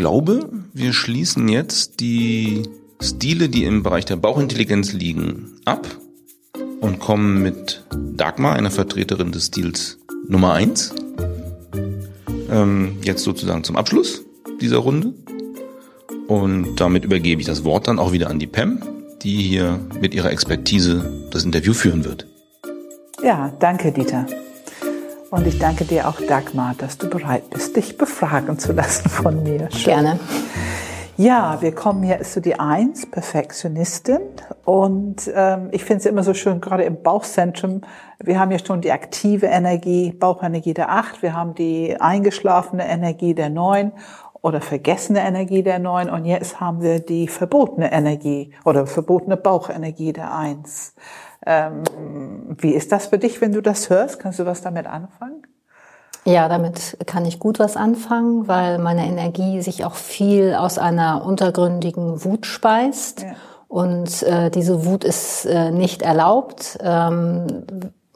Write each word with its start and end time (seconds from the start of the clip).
glaube, 0.00 0.48
wir 0.72 0.94
schließen 0.94 1.46
jetzt 1.50 2.00
die 2.00 2.62
Stile, 3.02 3.50
die 3.50 3.64
im 3.64 3.82
Bereich 3.82 4.06
der 4.06 4.16
Bauchintelligenz 4.16 4.94
liegen, 4.94 5.60
ab 5.66 5.86
und 6.80 7.00
kommen 7.00 7.42
mit 7.42 7.84
Dagmar, 8.16 8.54
einer 8.54 8.70
Vertreterin 8.70 9.30
des 9.30 9.48
Stils 9.48 9.98
Nummer 10.26 10.54
eins, 10.54 10.94
ähm, 12.50 12.96
jetzt 13.02 13.24
sozusagen 13.24 13.62
zum 13.62 13.76
Abschluss 13.76 14.24
dieser 14.62 14.78
Runde. 14.78 15.12
Und 16.28 16.76
damit 16.76 17.04
übergebe 17.04 17.42
ich 17.42 17.46
das 17.46 17.64
Wort 17.64 17.86
dann 17.86 17.98
auch 17.98 18.12
wieder 18.12 18.30
an 18.30 18.38
die 18.38 18.46
Pam, 18.46 18.80
die 19.20 19.42
hier 19.42 19.80
mit 20.00 20.14
ihrer 20.14 20.30
Expertise 20.30 21.28
das 21.30 21.44
Interview 21.44 21.74
führen 21.74 22.06
wird. 22.06 22.26
Ja, 23.22 23.52
danke, 23.60 23.92
Dieter. 23.92 24.26
Und 25.30 25.46
ich 25.46 25.60
danke 25.60 25.84
dir 25.84 26.08
auch, 26.08 26.20
Dagmar, 26.20 26.74
dass 26.76 26.98
du 26.98 27.08
bereit 27.08 27.50
bist, 27.50 27.76
dich 27.76 27.96
befragen 27.96 28.58
zu 28.58 28.72
lassen 28.72 29.08
von 29.08 29.44
mir. 29.44 29.68
Schön. 29.70 29.84
Gerne. 29.84 30.20
Ja, 31.16 31.58
wir 31.60 31.72
kommen 31.72 32.02
jetzt 32.02 32.32
zu 32.32 32.40
die 32.40 32.58
Eins, 32.58 33.08
Perfektionistin. 33.08 34.20
Und 34.64 35.30
ähm, 35.32 35.68
ich 35.70 35.84
finde 35.84 36.00
es 36.00 36.06
immer 36.06 36.24
so 36.24 36.34
schön, 36.34 36.60
gerade 36.60 36.82
im 36.82 37.02
Bauchzentrum, 37.02 37.82
wir 38.18 38.40
haben 38.40 38.50
ja 38.50 38.58
schon 38.58 38.80
die 38.80 38.90
aktive 38.90 39.46
Energie, 39.46 40.10
Bauchenergie 40.10 40.74
der 40.74 40.90
Acht, 40.90 41.22
wir 41.22 41.34
haben 41.34 41.54
die 41.54 41.96
eingeschlafene 42.00 42.88
Energie 42.88 43.34
der 43.34 43.50
Neun 43.50 43.92
oder 44.42 44.60
vergessene 44.60 45.20
Energie 45.20 45.62
der 45.62 45.78
Neun 45.78 46.08
und 46.10 46.24
jetzt 46.24 46.60
haben 46.60 46.80
wir 46.82 47.00
die 47.00 47.28
verbotene 47.28 47.92
Energie 47.92 48.52
oder 48.64 48.86
verbotene 48.86 49.36
Bauchenergie 49.36 50.12
der 50.12 50.34
Eins. 50.34 50.94
Ähm, 51.46 51.84
wie 52.58 52.72
ist 52.72 52.92
das 52.92 53.06
für 53.06 53.18
dich, 53.18 53.40
wenn 53.40 53.52
du 53.52 53.60
das 53.60 53.90
hörst? 53.90 54.18
Kannst 54.18 54.38
du 54.38 54.46
was 54.46 54.62
damit 54.62 54.86
anfangen? 54.86 55.42
Ja, 56.24 56.48
damit 56.48 56.98
kann 57.06 57.24
ich 57.24 57.38
gut 57.38 57.58
was 57.58 57.76
anfangen, 57.76 58.46
weil 58.46 58.78
meine 58.78 59.06
Energie 59.06 59.62
sich 59.62 59.84
auch 59.84 59.94
viel 59.94 60.54
aus 60.54 60.78
einer 60.78 61.24
untergründigen 61.24 62.24
Wut 62.24 62.44
speist. 62.44 63.22
Ja. 63.22 63.32
Und 63.68 64.22
äh, 64.24 64.50
diese 64.50 64.84
Wut 64.84 65.04
ist 65.04 65.46
äh, 65.46 65.70
nicht 65.70 66.02
erlaubt. 66.02 66.78
Ähm, 66.82 67.64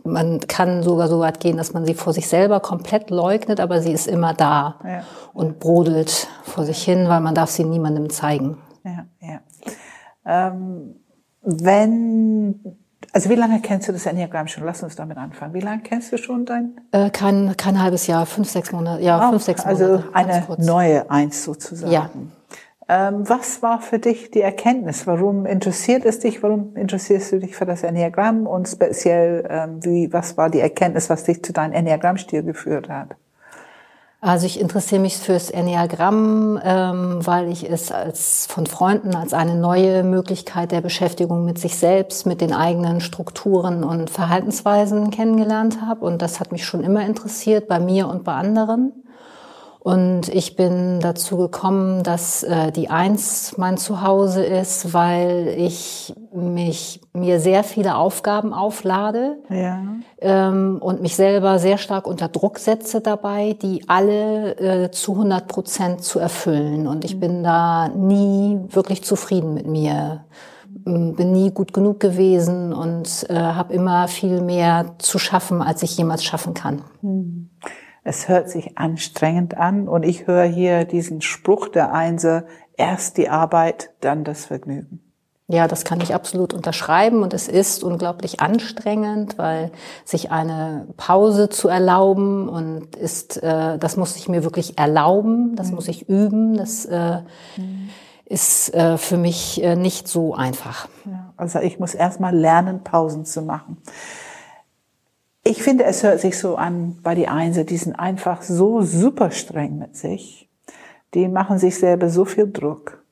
man 0.04 0.40
kann 0.40 0.82
sogar 0.82 1.08
so 1.08 1.20
weit 1.20 1.40
gehen, 1.40 1.56
dass 1.56 1.72
man 1.72 1.84
sie 1.84 1.94
vor 1.94 2.12
sich 2.12 2.28
selber 2.28 2.60
komplett 2.60 3.10
leugnet, 3.10 3.58
aber 3.58 3.80
sie 3.80 3.92
ist 3.92 4.06
immer 4.06 4.34
da 4.34 4.78
ja. 4.84 5.02
und 5.32 5.58
brodelt 5.58 6.28
vor 6.44 6.64
sich 6.64 6.82
hin, 6.82 7.08
weil 7.08 7.20
man 7.20 7.34
darf 7.34 7.50
sie 7.50 7.64
niemandem 7.64 8.10
zeigen. 8.10 8.58
Ja, 8.84 9.06
ja. 9.20 9.40
Ähm, 10.26 10.96
wenn 11.42 12.78
also 13.14 13.30
wie 13.30 13.36
lange 13.36 13.60
kennst 13.60 13.86
du 13.86 13.92
das 13.92 14.06
Enneagramm 14.06 14.48
schon? 14.48 14.64
Lass 14.64 14.82
uns 14.82 14.96
damit 14.96 15.16
anfangen. 15.18 15.54
Wie 15.54 15.60
lange 15.60 15.82
kennst 15.82 16.12
du 16.12 16.18
schon 16.18 16.44
dein? 16.46 16.80
Äh, 16.90 17.10
kein, 17.10 17.56
kein 17.56 17.80
halbes 17.80 18.08
Jahr, 18.08 18.26
fünf, 18.26 18.50
sechs 18.50 18.72
Monate. 18.72 19.04
Ja, 19.04 19.28
oh, 19.28 19.30
fünf, 19.30 19.44
sechs 19.44 19.64
also 19.64 19.84
Monate. 19.84 20.08
Also 20.12 20.52
eine 20.54 20.66
neue 20.66 21.10
Eins 21.10 21.44
sozusagen. 21.44 21.92
Ja. 21.92 22.10
Ähm, 22.88 23.28
was 23.28 23.62
war 23.62 23.80
für 23.80 23.98
dich 23.98 24.30
die 24.30 24.42
Erkenntnis? 24.42 25.06
Warum 25.06 25.46
interessiert 25.46 26.04
es 26.04 26.18
dich? 26.18 26.42
Warum 26.42 26.76
interessierst 26.76 27.32
du 27.32 27.40
dich 27.40 27.56
für 27.56 27.64
das 27.64 27.82
Enneagramm? 27.82 28.46
Und 28.46 28.68
speziell, 28.68 29.46
ähm, 29.48 29.84
wie, 29.84 30.12
was 30.12 30.36
war 30.36 30.50
die 30.50 30.60
Erkenntnis, 30.60 31.08
was 31.08 31.24
dich 31.24 31.42
zu 31.42 31.52
deinem 31.52 31.72
Enneagrammstil 31.72 32.42
geführt 32.42 32.88
hat? 32.90 33.16
Also 34.20 34.46
ich 34.46 34.58
interessiere 34.58 35.02
mich 35.02 35.18
fürs 35.18 35.50
Enneagramm, 35.50 36.58
ähm, 36.64 37.18
weil 37.26 37.50
ich 37.50 37.70
es 37.70 37.92
als 37.92 38.46
von 38.46 38.64
Freunden 38.66 39.14
als 39.14 39.34
eine 39.34 39.54
neue 39.54 40.02
Möglichkeit 40.02 40.72
der 40.72 40.80
Beschäftigung 40.80 41.44
mit 41.44 41.58
sich 41.58 41.76
selbst, 41.76 42.24
mit 42.24 42.40
den 42.40 42.54
eigenen 42.54 43.02
Strukturen 43.02 43.84
und 43.84 44.08
Verhaltensweisen 44.08 45.10
kennengelernt 45.10 45.82
habe. 45.82 46.06
Und 46.06 46.22
das 46.22 46.40
hat 46.40 46.52
mich 46.52 46.64
schon 46.64 46.82
immer 46.82 47.04
interessiert, 47.04 47.68
bei 47.68 47.78
mir 47.78 48.08
und 48.08 48.24
bei 48.24 48.32
anderen. 48.32 49.03
Und 49.84 50.30
ich 50.30 50.56
bin 50.56 50.98
dazu 51.00 51.36
gekommen, 51.36 52.02
dass 52.04 52.42
äh, 52.42 52.72
die 52.72 52.88
Eins 52.88 53.58
mein 53.58 53.76
Zuhause 53.76 54.42
ist, 54.42 54.94
weil 54.94 55.54
ich 55.58 56.14
mich 56.32 57.02
mir 57.12 57.38
sehr 57.38 57.62
viele 57.64 57.96
Aufgaben 57.96 58.54
auflade 58.54 59.36
ja. 59.50 59.82
ähm, 60.22 60.78
und 60.80 61.02
mich 61.02 61.16
selber 61.16 61.58
sehr 61.58 61.76
stark 61.76 62.06
unter 62.06 62.28
Druck 62.28 62.60
setze 62.60 63.02
dabei, 63.02 63.58
die 63.60 63.86
alle 63.86 64.56
äh, 64.56 64.90
zu 64.90 65.12
100 65.12 65.48
Prozent 65.48 66.02
zu 66.02 66.18
erfüllen. 66.18 66.86
Und 66.86 67.04
ich 67.04 67.16
mhm. 67.16 67.20
bin 67.20 67.44
da 67.44 67.88
nie 67.88 68.60
wirklich 68.70 69.04
zufrieden 69.04 69.52
mit 69.52 69.66
mir 69.66 70.24
bin 70.86 71.32
nie 71.32 71.50
gut 71.50 71.72
genug 71.72 72.00
gewesen 72.00 72.72
und 72.72 73.26
äh, 73.30 73.34
habe 73.34 73.72
immer 73.72 74.08
viel 74.08 74.42
mehr 74.42 74.94
zu 74.98 75.18
schaffen, 75.18 75.62
als 75.62 75.82
ich 75.82 75.96
jemals 75.96 76.24
schaffen 76.24 76.52
kann. 76.52 76.82
Mhm. 77.00 77.50
Es 78.04 78.28
hört 78.28 78.50
sich 78.50 78.76
anstrengend 78.76 79.56
an 79.56 79.88
und 79.88 80.02
ich 80.02 80.26
höre 80.26 80.44
hier 80.44 80.84
diesen 80.84 81.22
Spruch 81.22 81.68
der 81.68 81.94
Einser, 81.94 82.44
erst 82.76 83.16
die 83.16 83.30
Arbeit, 83.30 83.90
dann 84.00 84.24
das 84.24 84.44
Vergnügen. 84.44 85.00
Ja, 85.46 85.68
das 85.68 85.84
kann 85.84 86.00
ich 86.00 86.14
absolut 86.14 86.54
unterschreiben 86.54 87.22
und 87.22 87.34
es 87.34 87.48
ist 87.48 87.84
unglaublich 87.84 88.40
anstrengend, 88.40 89.36
weil 89.36 89.72
sich 90.04 90.30
eine 90.30 90.86
Pause 90.96 91.50
zu 91.50 91.68
erlauben 91.68 92.48
und 92.48 92.96
ist, 92.96 93.42
äh, 93.42 93.78
das 93.78 93.96
muss 93.96 94.16
ich 94.16 94.28
mir 94.28 94.42
wirklich 94.42 94.78
erlauben, 94.78 95.54
das 95.54 95.68
mhm. 95.68 95.74
muss 95.74 95.88
ich 95.88 96.08
üben, 96.08 96.56
das 96.56 96.86
äh, 96.86 97.20
mhm. 97.58 97.90
ist 98.24 98.72
äh, 98.72 98.96
für 98.96 99.18
mich 99.18 99.62
äh, 99.62 99.76
nicht 99.76 100.08
so 100.08 100.34
einfach. 100.34 100.88
Ja, 101.04 101.34
also 101.36 101.58
ich 101.58 101.78
muss 101.78 101.94
erstmal 101.94 102.34
lernen, 102.34 102.82
Pausen 102.82 103.26
zu 103.26 103.42
machen. 103.42 103.76
Ich 105.46 105.62
finde, 105.62 105.84
es 105.84 106.02
hört 106.02 106.20
sich 106.20 106.38
so 106.38 106.56
an 106.56 106.98
bei 107.02 107.14
die 107.14 107.28
Einser, 107.28 107.64
die 107.64 107.76
sind 107.76 107.94
einfach 107.94 108.40
so 108.40 108.80
super 108.80 109.30
streng 109.30 109.78
mit 109.78 109.94
sich. 109.94 110.48
Die 111.12 111.28
machen 111.28 111.58
sich 111.58 111.78
selber 111.78 112.08
so 112.08 112.24
viel 112.24 112.50
Druck. 112.50 113.04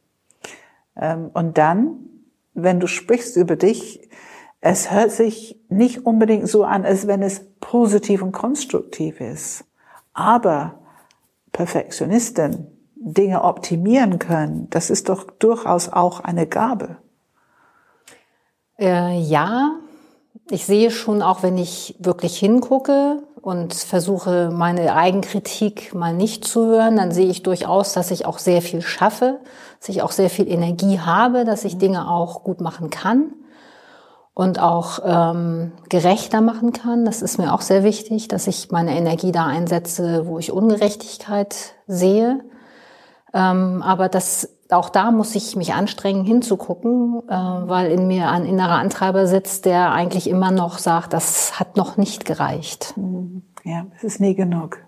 Ähm, 0.97 1.31
und 1.35 1.59
dann, 1.59 1.99
wenn 2.55 2.81
du 2.81 2.87
sprichst 2.87 3.37
über 3.37 3.57
dich, 3.57 4.09
es 4.63 4.91
hört 4.91 5.11
sich 5.11 5.61
nicht 5.69 6.07
unbedingt 6.07 6.49
so 6.49 6.65
an, 6.65 6.85
als 6.85 7.07
wenn 7.07 7.23
es 7.23 7.45
positiv 7.61 8.23
und 8.23 8.33
konstruktiv 8.33 9.21
ist. 9.21 9.65
Aber 10.15 10.79
Perfektionisten 11.53 12.69
Dinge 12.95 13.43
optimieren 13.43 14.19
können, 14.19 14.69
das 14.71 14.89
ist 14.89 15.09
doch 15.09 15.25
durchaus 15.25 15.93
auch 15.93 16.21
eine 16.21 16.47
Gabe. 16.47 16.97
Äh, 18.79 19.21
ja, 19.21 19.81
ich 20.51 20.67
sehe 20.67 20.91
schon, 20.91 21.23
auch 21.23 21.43
wenn 21.43 21.57
ich 21.57 21.97
wirklich 21.99 22.39
hingucke 22.39 23.23
und 23.41 23.75
versuche, 23.75 24.51
meine 24.53 24.95
Eigenkritik 24.95 25.95
mal 25.95 26.15
nicht 26.15 26.45
zu 26.45 26.67
hören, 26.67 26.97
dann 26.97 27.13
sehe 27.13 27.29
ich 27.29 27.43
durchaus, 27.43 27.93
dass 27.93 28.11
ich 28.11 28.27
auch 28.27 28.39
sehr 28.39 28.63
viel 28.63 28.83
schaffe, 28.83 29.41
dass 29.81 29.89
ich 29.89 30.03
auch 30.03 30.13
sehr 30.13 30.31
viel 30.31 30.49
Energie 30.49 31.01
habe, 31.01 31.45
dass 31.45 31.65
ich 31.65 31.79
Dinge 31.79 32.09
auch 32.11 32.45
gut 32.45 32.61
machen 32.61 32.91
kann 32.91 33.33
und 34.35 34.59
auch 34.61 35.01
ähm, 35.05 35.73
gerechter 35.89 36.41
machen 36.41 36.73
kann. 36.73 37.05
Das 37.05 37.23
ist 37.23 37.39
mir 37.39 37.53
auch 37.53 37.61
sehr 37.61 37.85
wichtig, 37.85 38.29
dass 38.29 38.47
ich 38.47 38.71
meine 38.71 38.97
Energie 38.97 39.33
da 39.33 39.47
einsetze, 39.47 40.27
wo 40.27 40.39
ich 40.39 40.53
Ungerechtigkeit 40.53 41.75
sehe. 41.87 42.41
Ähm, 43.35 43.83
aber 43.83 44.09
das 44.09 44.49
auch 44.73 44.91
da 44.91 45.11
muss 45.11 45.35
ich 45.35 45.57
mich 45.57 45.75
anstrengen, 45.75 46.25
hinzugucken, 46.25 47.23
äh, 47.29 47.33
weil 47.35 47.91
in 47.91 48.07
mir 48.07 48.29
ein 48.31 48.45
innerer 48.45 48.79
Antreiber 48.79 49.27
sitzt, 49.27 49.65
der 49.65 49.93
eigentlich 49.93 50.29
immer 50.29 50.51
noch 50.51 50.79
sagt, 50.79 51.13
das 51.13 51.59
hat 51.59 51.77
noch 51.77 51.97
nicht 51.97 52.25
gereicht. 52.25 52.95
Mhm. 52.97 53.43
Ja, 53.65 53.87
es 53.97 54.05
ist 54.05 54.21
nie 54.21 54.35
genug. 54.35 54.79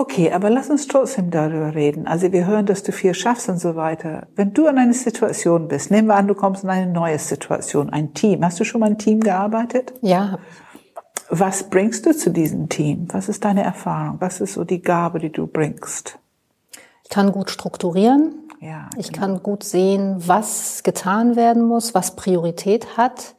Okay, 0.00 0.32
aber 0.32 0.48
lass 0.48 0.70
uns 0.70 0.88
trotzdem 0.88 1.30
darüber 1.30 1.74
reden. 1.74 2.06
Also 2.06 2.32
wir 2.32 2.46
hören, 2.46 2.64
dass 2.64 2.82
du 2.82 2.90
viel 2.90 3.12
schaffst 3.12 3.50
und 3.50 3.58
so 3.58 3.76
weiter. 3.76 4.28
Wenn 4.34 4.54
du 4.54 4.66
in 4.66 4.78
einer 4.78 4.94
Situation 4.94 5.68
bist, 5.68 5.90
nehmen 5.90 6.08
wir 6.08 6.14
an, 6.14 6.26
du 6.26 6.34
kommst 6.34 6.64
in 6.64 6.70
eine 6.70 6.90
neue 6.90 7.18
Situation, 7.18 7.90
ein 7.90 8.14
Team. 8.14 8.42
Hast 8.42 8.58
du 8.58 8.64
schon 8.64 8.80
mal 8.80 8.86
ein 8.86 8.98
Team 8.98 9.20
gearbeitet? 9.20 9.92
Ja. 10.00 10.38
Was 11.28 11.68
bringst 11.68 12.06
du 12.06 12.16
zu 12.16 12.30
diesem 12.30 12.70
Team? 12.70 13.08
Was 13.12 13.28
ist 13.28 13.44
deine 13.44 13.62
Erfahrung? 13.62 14.16
Was 14.20 14.40
ist 14.40 14.54
so 14.54 14.64
die 14.64 14.80
Gabe, 14.80 15.18
die 15.18 15.30
du 15.30 15.46
bringst? 15.46 16.18
Ich 17.10 17.14
kann 17.16 17.32
gut 17.32 17.50
strukturieren. 17.50 18.48
Ja, 18.60 18.88
ich 18.96 19.08
genau. 19.08 19.18
kann 19.18 19.42
gut 19.42 19.64
sehen, 19.64 20.22
was 20.28 20.84
getan 20.84 21.34
werden 21.34 21.66
muss, 21.66 21.92
was 21.92 22.14
Priorität 22.14 22.96
hat. 22.96 23.34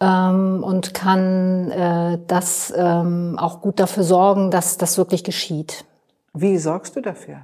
Ja. 0.00 0.30
Ähm, 0.30 0.64
und 0.64 0.94
kann 0.94 1.70
äh, 1.72 2.18
das 2.26 2.72
ähm, 2.74 3.36
auch 3.38 3.60
gut 3.60 3.80
dafür 3.80 4.02
sorgen, 4.02 4.50
dass 4.50 4.78
das 4.78 4.96
wirklich 4.96 5.24
geschieht. 5.24 5.84
Wie 6.32 6.56
sorgst 6.56 6.96
du 6.96 7.02
dafür? 7.02 7.40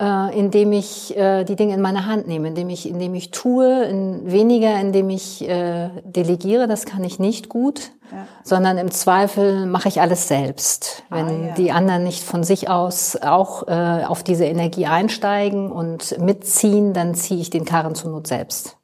Äh, 0.00 0.38
indem 0.38 0.72
ich 0.72 1.16
äh, 1.16 1.44
die 1.44 1.56
Dinge 1.56 1.74
in 1.74 1.80
meine 1.80 2.06
Hand 2.06 2.26
nehme, 2.26 2.48
indem 2.48 2.68
ich, 2.68 2.88
indem 2.88 3.14
ich 3.14 3.30
tue, 3.30 3.84
in, 3.84 4.30
weniger 4.30 4.80
indem 4.80 5.10
ich 5.10 5.48
äh, 5.48 5.90
delegiere, 6.04 6.66
das 6.66 6.84
kann 6.84 7.04
ich 7.04 7.18
nicht 7.18 7.48
gut, 7.48 7.92
ja. 8.10 8.26
sondern 8.42 8.78
im 8.78 8.90
Zweifel 8.90 9.66
mache 9.66 9.88
ich 9.88 10.00
alles 10.00 10.26
selbst. 10.26 11.04
Wenn 11.10 11.26
ah, 11.26 11.46
ja. 11.48 11.54
die 11.54 11.70
anderen 11.70 12.04
nicht 12.04 12.24
von 12.24 12.42
sich 12.42 12.68
aus 12.68 13.16
auch 13.16 13.68
äh, 13.68 14.04
auf 14.04 14.24
diese 14.24 14.46
Energie 14.46 14.86
einsteigen 14.86 15.70
und 15.70 16.18
mitziehen, 16.18 16.92
dann 16.92 17.14
ziehe 17.14 17.40
ich 17.40 17.50
den 17.50 17.64
Karren 17.64 17.94
zur 17.94 18.10
Not 18.10 18.26
selbst. 18.26 18.76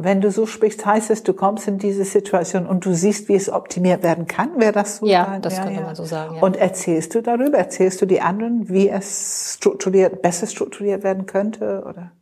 Wenn 0.00 0.20
du 0.20 0.30
so 0.30 0.46
sprichst, 0.46 0.86
heißt 0.86 1.10
es, 1.10 1.24
du 1.24 1.34
kommst 1.34 1.66
in 1.66 1.78
diese 1.78 2.04
Situation 2.04 2.66
und 2.66 2.84
du 2.84 2.94
siehst, 2.94 3.28
wie 3.28 3.34
es 3.34 3.50
optimiert 3.50 4.04
werden 4.04 4.28
kann. 4.28 4.60
Wäre 4.60 4.72
das 4.72 4.98
so? 4.98 5.06
Ja, 5.06 5.24
sein? 5.26 5.42
das 5.42 5.56
ja, 5.56 5.64
könnte 5.64 5.80
ja. 5.80 5.86
man 5.86 5.96
so 5.96 6.04
sagen. 6.04 6.36
Ja. 6.36 6.42
Und 6.42 6.56
erzählst 6.56 7.16
du 7.16 7.20
darüber? 7.20 7.58
Erzählst 7.58 8.00
du 8.00 8.06
die 8.06 8.20
anderen, 8.20 8.68
wie 8.68 8.88
es 8.88 9.54
strukturiert, 9.56 10.22
besser 10.22 10.46
strukturiert 10.46 11.02
werden 11.02 11.26
könnte? 11.26 11.84
Oder? 11.84 12.12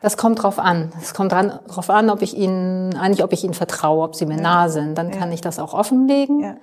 Das 0.00 0.16
kommt 0.16 0.42
drauf 0.42 0.58
an. 0.58 0.90
Es 1.02 1.12
kommt 1.12 1.32
dran, 1.32 1.60
drauf 1.68 1.90
an, 1.90 2.08
ob 2.08 2.22
ich 2.22 2.34
ihnen, 2.34 2.96
eigentlich, 2.96 3.22
ob 3.22 3.34
ich 3.34 3.44
ihnen 3.44 3.54
vertraue, 3.54 4.04
ob 4.04 4.16
sie 4.16 4.24
mir 4.24 4.38
nah 4.38 4.70
sind. 4.70 4.96
Dann 4.96 5.10
kann 5.10 5.30
ich 5.32 5.42
das 5.42 5.58
auch 5.58 5.74
offenlegen. 5.74 6.40
Ja, 6.40 6.56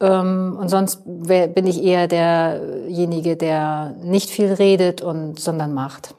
Ähm, 0.00 0.56
und 0.58 0.68
sonst 0.68 1.02
bin 1.04 1.66
ich 1.66 1.82
eher 1.82 2.08
derjenige, 2.08 3.36
der 3.36 3.94
nicht 4.02 4.30
viel 4.30 4.52
redet 4.52 5.02
und 5.02 5.38
sondern 5.38 5.74
macht. 5.74 6.16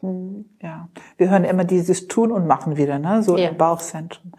Ja, 0.61 0.87
wir 1.17 1.29
hören 1.29 1.43
immer 1.43 1.63
dieses 1.63 2.07
Tun 2.07 2.31
und 2.31 2.45
Machen 2.47 2.77
wieder, 2.77 2.99
ne? 2.99 3.23
so 3.23 3.37
Ja. 3.37 3.49
im 3.49 3.57
Bauchzentrum. 3.57 4.33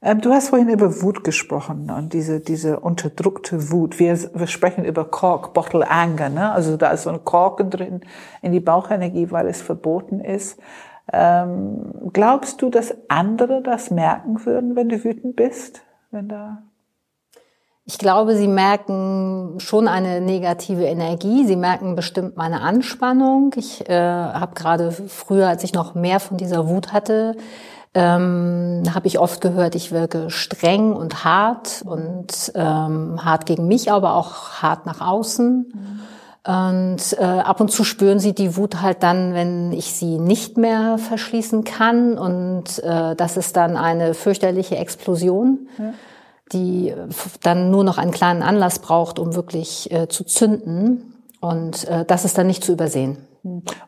Ähm, 0.00 0.20
du 0.20 0.30
hast 0.30 0.50
vorhin 0.50 0.68
über 0.68 1.02
Wut 1.02 1.24
gesprochen 1.24 1.90
und 1.90 2.12
diese, 2.12 2.38
diese 2.38 2.78
unterdrückte 2.78 3.72
Wut. 3.72 3.98
Wir, 3.98 4.16
wir 4.32 4.46
sprechen 4.46 4.84
über 4.84 5.04
Cork, 5.04 5.54
Bottle 5.54 5.90
Anger, 5.90 6.28
ne? 6.28 6.52
also 6.52 6.76
da 6.76 6.90
ist 6.90 7.02
so 7.02 7.10
ein 7.10 7.24
Korken 7.24 7.70
drin 7.70 8.02
in 8.42 8.52
die 8.52 8.60
Bauchenergie, 8.60 9.32
weil 9.32 9.48
es 9.48 9.60
verboten 9.60 10.20
ist. 10.20 10.60
Ähm, 11.12 12.10
glaubst 12.12 12.62
du, 12.62 12.70
dass 12.70 12.94
andere 13.08 13.60
das 13.62 13.90
merken 13.90 14.44
würden, 14.46 14.76
wenn 14.76 14.88
du 14.88 15.02
wütend 15.02 15.34
bist? 15.34 15.82
Wenn 16.12 16.28
da 16.28 16.62
Ich 17.90 17.96
glaube, 17.96 18.36
sie 18.36 18.48
merken 18.48 19.54
schon 19.60 19.88
eine 19.88 20.20
negative 20.20 20.84
Energie. 20.84 21.46
Sie 21.46 21.56
merken 21.56 21.96
bestimmt 21.96 22.36
meine 22.36 22.60
Anspannung. 22.60 23.54
Ich 23.56 23.88
äh, 23.88 23.98
habe 23.98 24.54
gerade 24.54 24.92
früher, 24.92 25.48
als 25.48 25.64
ich 25.64 25.72
noch 25.72 25.94
mehr 25.94 26.20
von 26.20 26.36
dieser 26.36 26.68
Wut 26.68 26.92
hatte, 26.92 27.34
ähm, 27.94 28.82
habe 28.94 29.06
ich 29.06 29.18
oft 29.18 29.40
gehört, 29.40 29.74
ich 29.74 29.90
wirke 29.90 30.28
streng 30.28 30.92
und 30.92 31.24
hart 31.24 31.82
und 31.86 32.52
ähm, 32.54 33.24
hart 33.24 33.46
gegen 33.46 33.66
mich, 33.66 33.90
aber 33.90 34.16
auch 34.16 34.60
hart 34.60 34.84
nach 34.84 35.00
außen. 35.00 35.72
Und 36.46 37.18
äh, 37.18 37.24
ab 37.24 37.58
und 37.62 37.70
zu 37.70 37.84
spüren 37.84 38.18
sie 38.18 38.34
die 38.34 38.54
Wut 38.58 38.82
halt 38.82 39.02
dann, 39.02 39.32
wenn 39.32 39.72
ich 39.72 39.94
sie 39.94 40.18
nicht 40.18 40.58
mehr 40.58 40.98
verschließen 40.98 41.64
kann. 41.64 42.18
Und 42.18 42.82
äh, 42.84 43.16
das 43.16 43.38
ist 43.38 43.56
dann 43.56 43.78
eine 43.78 44.12
fürchterliche 44.12 44.76
Explosion, 44.76 45.68
die 46.52 46.90
äh, 46.90 47.08
dann 47.42 47.70
nur 47.70 47.84
noch 47.84 47.98
einen 47.98 48.10
kleinen 48.10 48.42
Anlass 48.42 48.78
braucht, 48.78 49.18
um 49.18 49.34
wirklich 49.34 49.90
äh, 49.90 50.08
zu 50.08 50.24
zünden. 50.24 51.14
Und 51.40 51.86
äh, 51.88 52.04
das 52.04 52.24
ist 52.24 52.36
dann 52.38 52.46
nicht 52.46 52.64
zu 52.64 52.72
übersehen. 52.72 53.18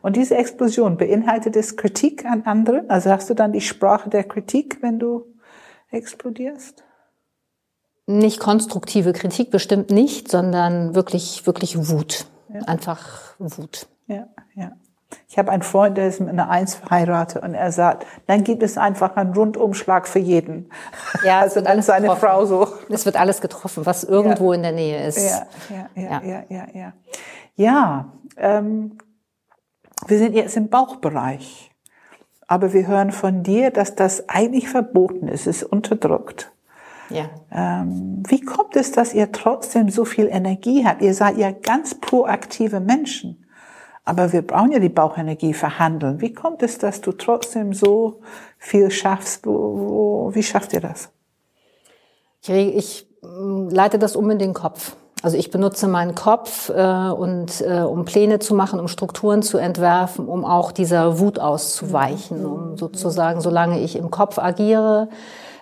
und 0.01 0.15
diese 0.15 0.35
Explosion 0.35 0.97
beinhaltet 0.97 1.55
es 1.55 1.75
Kritik 1.75 2.25
an 2.25 2.43
andere? 2.43 2.85
Also 2.87 3.09
hast 3.09 3.29
du 3.29 3.33
dann 3.33 3.51
die 3.51 3.61
Sprache 3.61 4.09
der 4.09 4.23
Kritik, 4.23 4.77
wenn 4.81 4.99
du 4.99 5.25
explodierst? 5.91 6.83
Nicht 8.07 8.39
konstruktive 8.39 9.13
Kritik 9.13 9.51
bestimmt 9.51 9.91
nicht, 9.91 10.29
sondern 10.29 10.95
wirklich, 10.95 11.45
wirklich 11.45 11.89
Wut. 11.89 12.25
Einfach 12.65 13.35
Wut. 13.39 13.87
Ja, 14.07 14.27
ja. 14.55 14.71
Ich 15.31 15.37
habe 15.37 15.49
einen 15.49 15.61
Freund, 15.61 15.97
der 15.97 16.09
ist 16.09 16.19
mit 16.19 16.27
einer 16.27 16.49
Eins 16.49 16.75
verheiratet 16.75 17.41
und 17.41 17.53
er 17.53 17.71
sagt, 17.71 18.05
dann 18.27 18.43
gibt 18.43 18.61
es 18.63 18.77
einfach 18.77 19.15
einen 19.15 19.33
Rundumschlag 19.33 20.05
für 20.05 20.19
jeden. 20.19 20.69
Ja, 21.23 21.37
es 21.39 21.43
also 21.43 21.55
wird 21.55 21.65
dann 21.67 21.71
alles 21.71 21.85
seine 21.85 22.07
getroffen. 22.07 22.19
Frau 22.19 22.45
so. 22.45 22.67
Es 22.89 23.05
wird 23.05 23.15
alles 23.15 23.39
getroffen, 23.39 23.85
was 23.85 24.03
irgendwo 24.03 24.51
in 24.51 24.61
der 24.61 24.73
Nähe 24.73 25.07
ist. 25.07 25.17
Ja, 25.17 25.47
ja, 25.69 25.89
ja, 25.95 26.21
Ja. 26.21 26.21
ja, 26.21 26.43
ja, 26.49 26.67
ja. 26.73 26.93
Ja, 27.55 28.13
ähm, 28.35 28.97
wir 30.05 30.17
sind 30.17 30.35
jetzt 30.35 30.57
im 30.57 30.67
Bauchbereich. 30.67 31.71
Aber 32.47 32.73
wir 32.73 32.85
hören 32.85 33.11
von 33.11 33.41
dir, 33.41 33.71
dass 33.71 33.95
das 33.95 34.27
eigentlich 34.27 34.67
verboten 34.67 35.29
ist, 35.29 35.47
es 35.47 35.61
ist 35.61 35.71
unterdrückt. 35.71 36.51
ja. 37.09 37.29
Ähm, 37.53 38.21
wie 38.27 38.41
kommt 38.41 38.75
es, 38.75 38.91
dass 38.91 39.13
ihr 39.13 39.31
trotzdem 39.31 39.87
so 39.87 40.03
viel 40.03 40.27
Energie 40.27 40.85
habt? 40.85 41.01
Ihr 41.01 41.13
seid 41.13 41.37
ja 41.37 41.51
ganz 41.51 41.95
proaktive 41.95 42.81
Menschen. 42.81 43.40
Aber 44.03 44.33
wir 44.33 44.41
brauchen 44.41 44.71
ja 44.71 44.79
die 44.79 44.89
Bauchenergie 44.89 45.53
verhandeln. 45.53 46.21
Wie 46.21 46.33
kommt 46.33 46.63
es, 46.63 46.77
dass 46.77 47.01
du 47.01 47.11
trotzdem 47.11 47.73
so 47.73 48.21
viel 48.57 48.89
schaffst? 48.89 49.45
Wie 49.45 50.43
schafft 50.43 50.73
ihr 50.73 50.81
das? 50.81 51.09
Ich, 52.47 53.07
mm, 53.21 53.69
leite 53.69 53.99
das 53.99 54.15
um 54.15 54.29
in 54.31 54.39
den 54.39 54.53
Kopf. 54.53 54.95
Also 55.23 55.37
ich 55.37 55.51
benutze 55.51 55.87
meinen 55.87 56.15
Kopf 56.15 56.69
äh, 56.69 57.09
und 57.09 57.61
äh, 57.61 57.81
um 57.81 58.05
Pläne 58.05 58.39
zu 58.39 58.55
machen, 58.55 58.79
um 58.79 58.87
Strukturen 58.87 59.43
zu 59.43 59.59
entwerfen, 59.59 60.27
um 60.27 60.45
auch 60.45 60.71
dieser 60.71 61.19
Wut 61.19 61.37
auszuweichen, 61.37 62.43
um 62.43 62.77
sozusagen, 62.77 63.39
solange 63.39 63.79
ich 63.81 63.95
im 63.95 64.09
Kopf 64.09 64.39
agiere, 64.39 65.09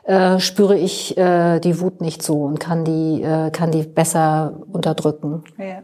äh, 0.04 0.40
spüre 0.40 0.78
ich 0.78 1.18
äh, 1.18 1.60
die 1.60 1.82
Wut 1.82 2.00
nicht 2.00 2.24
so 2.24 2.44
und 2.44 2.62
kann 2.62 2.86
die 2.86 3.22
äh, 3.22 3.52
kann 3.52 3.72
die 3.72 3.84
besser 3.84 4.54
unterdrücken. 4.72 5.44
Ja. 5.58 5.84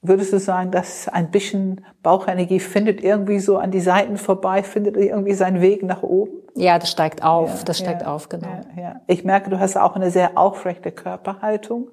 Würdest 0.00 0.32
du 0.32 0.38
sagen, 0.38 0.70
dass 0.70 1.08
ein 1.08 1.30
bisschen 1.30 1.84
Bauchenergie 2.02 2.60
findet 2.60 3.02
irgendwie 3.02 3.40
so 3.40 3.56
an 3.56 3.72
die 3.72 3.80
Seiten 3.80 4.16
vorbei, 4.16 4.62
findet 4.62 4.96
irgendwie 4.96 5.34
seinen 5.34 5.60
Weg 5.60 5.82
nach 5.82 6.04
oben? 6.04 6.47
Ja, 6.58 6.78
das 6.78 6.90
steigt 6.90 7.22
auf, 7.22 7.50
Ja, 7.50 7.64
das 7.64 7.78
steigt 7.78 8.02
ja, 8.02 8.08
auf, 8.08 8.28
genau. 8.28 8.48
Ja, 8.76 8.82
ja. 8.82 9.00
Ich 9.06 9.24
merke, 9.24 9.48
du 9.48 9.60
hast 9.60 9.76
auch 9.76 9.94
eine 9.94 10.10
sehr 10.10 10.36
aufrechte 10.36 10.90
Körperhaltung. 10.90 11.88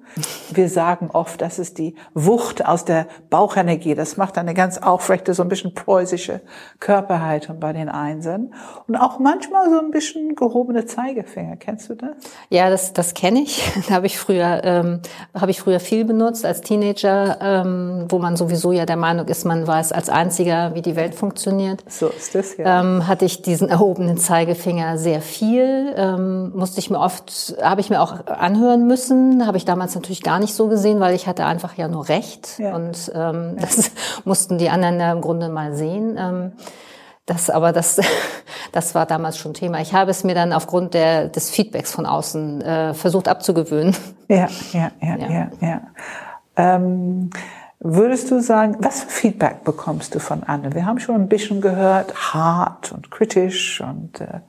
Wir 0.50 0.68
sagen 0.68 1.08
oft, 1.12 1.40
das 1.40 1.60
ist 1.60 1.78
die 1.78 1.94
Wucht 2.14 2.66
aus 2.66 2.84
der 2.84 3.06
Bauchenergie. 3.30 3.94
Das 3.94 4.16
macht 4.16 4.38
eine 4.38 4.54
ganz 4.54 4.78
aufrechte, 4.78 5.34
so 5.34 5.42
ein 5.42 5.48
bisschen 5.48 5.72
preußische 5.72 6.40
Körperhaltung 6.80 7.60
bei 7.60 7.72
den 7.72 7.88
Einsen. 7.88 8.54
Und 8.88 8.96
auch 8.96 9.20
manchmal 9.20 9.70
so 9.70 9.78
ein 9.78 9.92
bisschen 9.92 10.34
gehobene 10.34 10.84
Zeigefinger. 10.84 11.56
Kennst 11.56 11.88
du 11.88 11.94
das? 11.94 12.16
Ja, 12.50 12.68
das, 12.68 12.92
das 12.92 13.14
kenne 13.14 13.40
ich. 13.40 13.62
Da 13.86 13.94
habe 13.94 14.06
ich 14.06 14.18
früher 14.18 14.62
ähm, 14.64 15.00
habe 15.32 15.52
ich 15.52 15.60
früher 15.60 15.78
viel 15.78 16.04
benutzt 16.04 16.44
als 16.44 16.60
Teenager, 16.60 17.38
ähm, 17.40 18.06
wo 18.08 18.18
man 18.18 18.36
sowieso 18.36 18.72
ja 18.72 18.84
der 18.84 18.96
Meinung 18.96 19.28
ist, 19.28 19.44
man 19.44 19.64
weiß 19.64 19.92
als 19.92 20.08
einziger, 20.08 20.74
wie 20.74 20.82
die 20.82 20.96
Welt 20.96 21.14
funktioniert. 21.14 21.84
So 21.88 22.08
ist 22.08 22.34
das, 22.34 22.56
ja. 22.56 22.80
Ähm, 22.80 23.06
hatte 23.06 23.24
ich 23.24 23.42
diesen 23.42 23.68
erhobenen 23.68 24.16
Zeigefinger 24.16 24.55
sehr 24.96 25.20
viel. 25.20 25.94
Ähm, 25.96 26.52
musste 26.54 26.80
ich 26.80 26.90
mir 26.90 26.98
oft, 26.98 27.56
habe 27.62 27.80
ich 27.80 27.90
mir 27.90 28.00
auch 28.02 28.26
anhören 28.26 28.86
müssen. 28.86 29.46
Habe 29.46 29.56
ich 29.56 29.64
damals 29.64 29.94
natürlich 29.94 30.22
gar 30.22 30.38
nicht 30.38 30.54
so 30.54 30.68
gesehen, 30.68 31.00
weil 31.00 31.14
ich 31.14 31.26
hatte 31.26 31.44
einfach 31.46 31.74
ja 31.74 31.88
nur 31.88 32.08
Recht 32.08 32.58
Ja. 32.58 32.74
und 32.74 33.10
ähm, 33.14 33.56
das 33.60 33.90
mussten 34.24 34.58
die 34.58 34.68
anderen 34.70 34.98
ja 35.00 35.12
im 35.12 35.20
Grunde 35.20 35.48
mal 35.48 35.74
sehen. 35.74 36.16
Ähm, 36.18 36.52
das, 37.26 37.50
aber 37.50 37.72
das, 37.72 38.00
das 38.72 38.94
war 38.94 39.06
damals 39.06 39.38
schon 39.38 39.54
Thema. 39.54 39.80
Ich 39.80 39.92
habe 39.94 40.10
es 40.10 40.24
mir 40.24 40.34
dann 40.34 40.52
aufgrund 40.52 40.94
der, 40.94 41.28
des 41.28 41.50
Feedbacks 41.50 41.92
von 41.92 42.06
außen 42.06 42.60
äh, 42.62 42.94
versucht 42.94 43.28
abzugewöhnen. 43.28 43.96
Ja, 44.28 44.48
ja, 44.72 44.90
ja, 45.00 45.16
ja, 45.16 45.28
Ja. 45.28 45.50
ja. 45.60 45.80
Ähm, 46.56 47.30
würdest 47.80 48.30
du 48.30 48.40
sagen, 48.40 48.76
was 48.80 49.02
für 49.02 49.10
Feedback 49.10 49.64
bekommst 49.64 50.14
du 50.14 50.18
von 50.18 50.42
anderen? 50.42 50.74
Wir 50.74 50.86
haben 50.86 50.98
schon 50.98 51.16
ein 51.16 51.28
bisschen 51.28 51.60
gehört, 51.60 52.34
hart 52.34 52.92
und 52.92 53.10
kritisch 53.10 53.80
und 53.80 54.20
äh, 54.20 54.40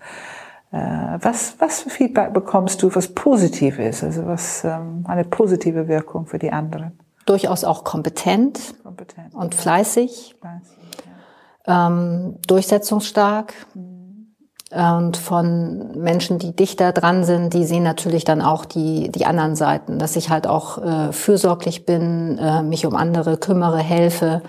äh, 0.71 1.17
was, 1.21 1.55
was 1.59 1.81
für 1.81 1.89
Feedback 1.89 2.33
bekommst 2.33 2.83
du, 2.83 2.93
was 2.93 3.07
positiv 3.09 3.79
ist, 3.79 4.03
also 4.03 4.25
was 4.25 4.63
ähm, 4.63 5.05
eine 5.07 5.23
positive 5.23 5.87
Wirkung 5.87 6.25
für 6.25 6.39
die 6.39 6.51
anderen? 6.51 6.99
Durchaus 7.25 7.63
auch 7.63 7.83
kompetent 7.83 8.75
Kompetent. 8.83 9.33
und 9.33 9.55
fleißig, 9.55 10.35
Fleißig, 10.39 10.77
ja. 11.67 11.87
ähm, 11.87 12.35
durchsetzungsstark. 12.47 13.53
Und 14.75 15.15
von 15.15 15.97
Menschen, 15.97 16.39
die 16.39 16.53
dichter 16.53 16.91
dran 16.91 17.23
sind, 17.23 17.53
die 17.53 17.63
sehen 17.63 17.83
natürlich 17.83 18.25
dann 18.25 18.41
auch 18.41 18.65
die, 18.65 19.09
die 19.09 19.25
anderen 19.25 19.55
Seiten, 19.55 19.97
dass 19.97 20.17
ich 20.17 20.29
halt 20.29 20.45
auch 20.45 20.77
äh, 20.77 21.13
fürsorglich 21.13 21.85
bin, 21.85 22.37
äh, 22.37 22.63
mich 22.63 22.85
um 22.85 22.95
andere 22.95 23.37
kümmere, 23.37 23.77
helfe 23.77 24.41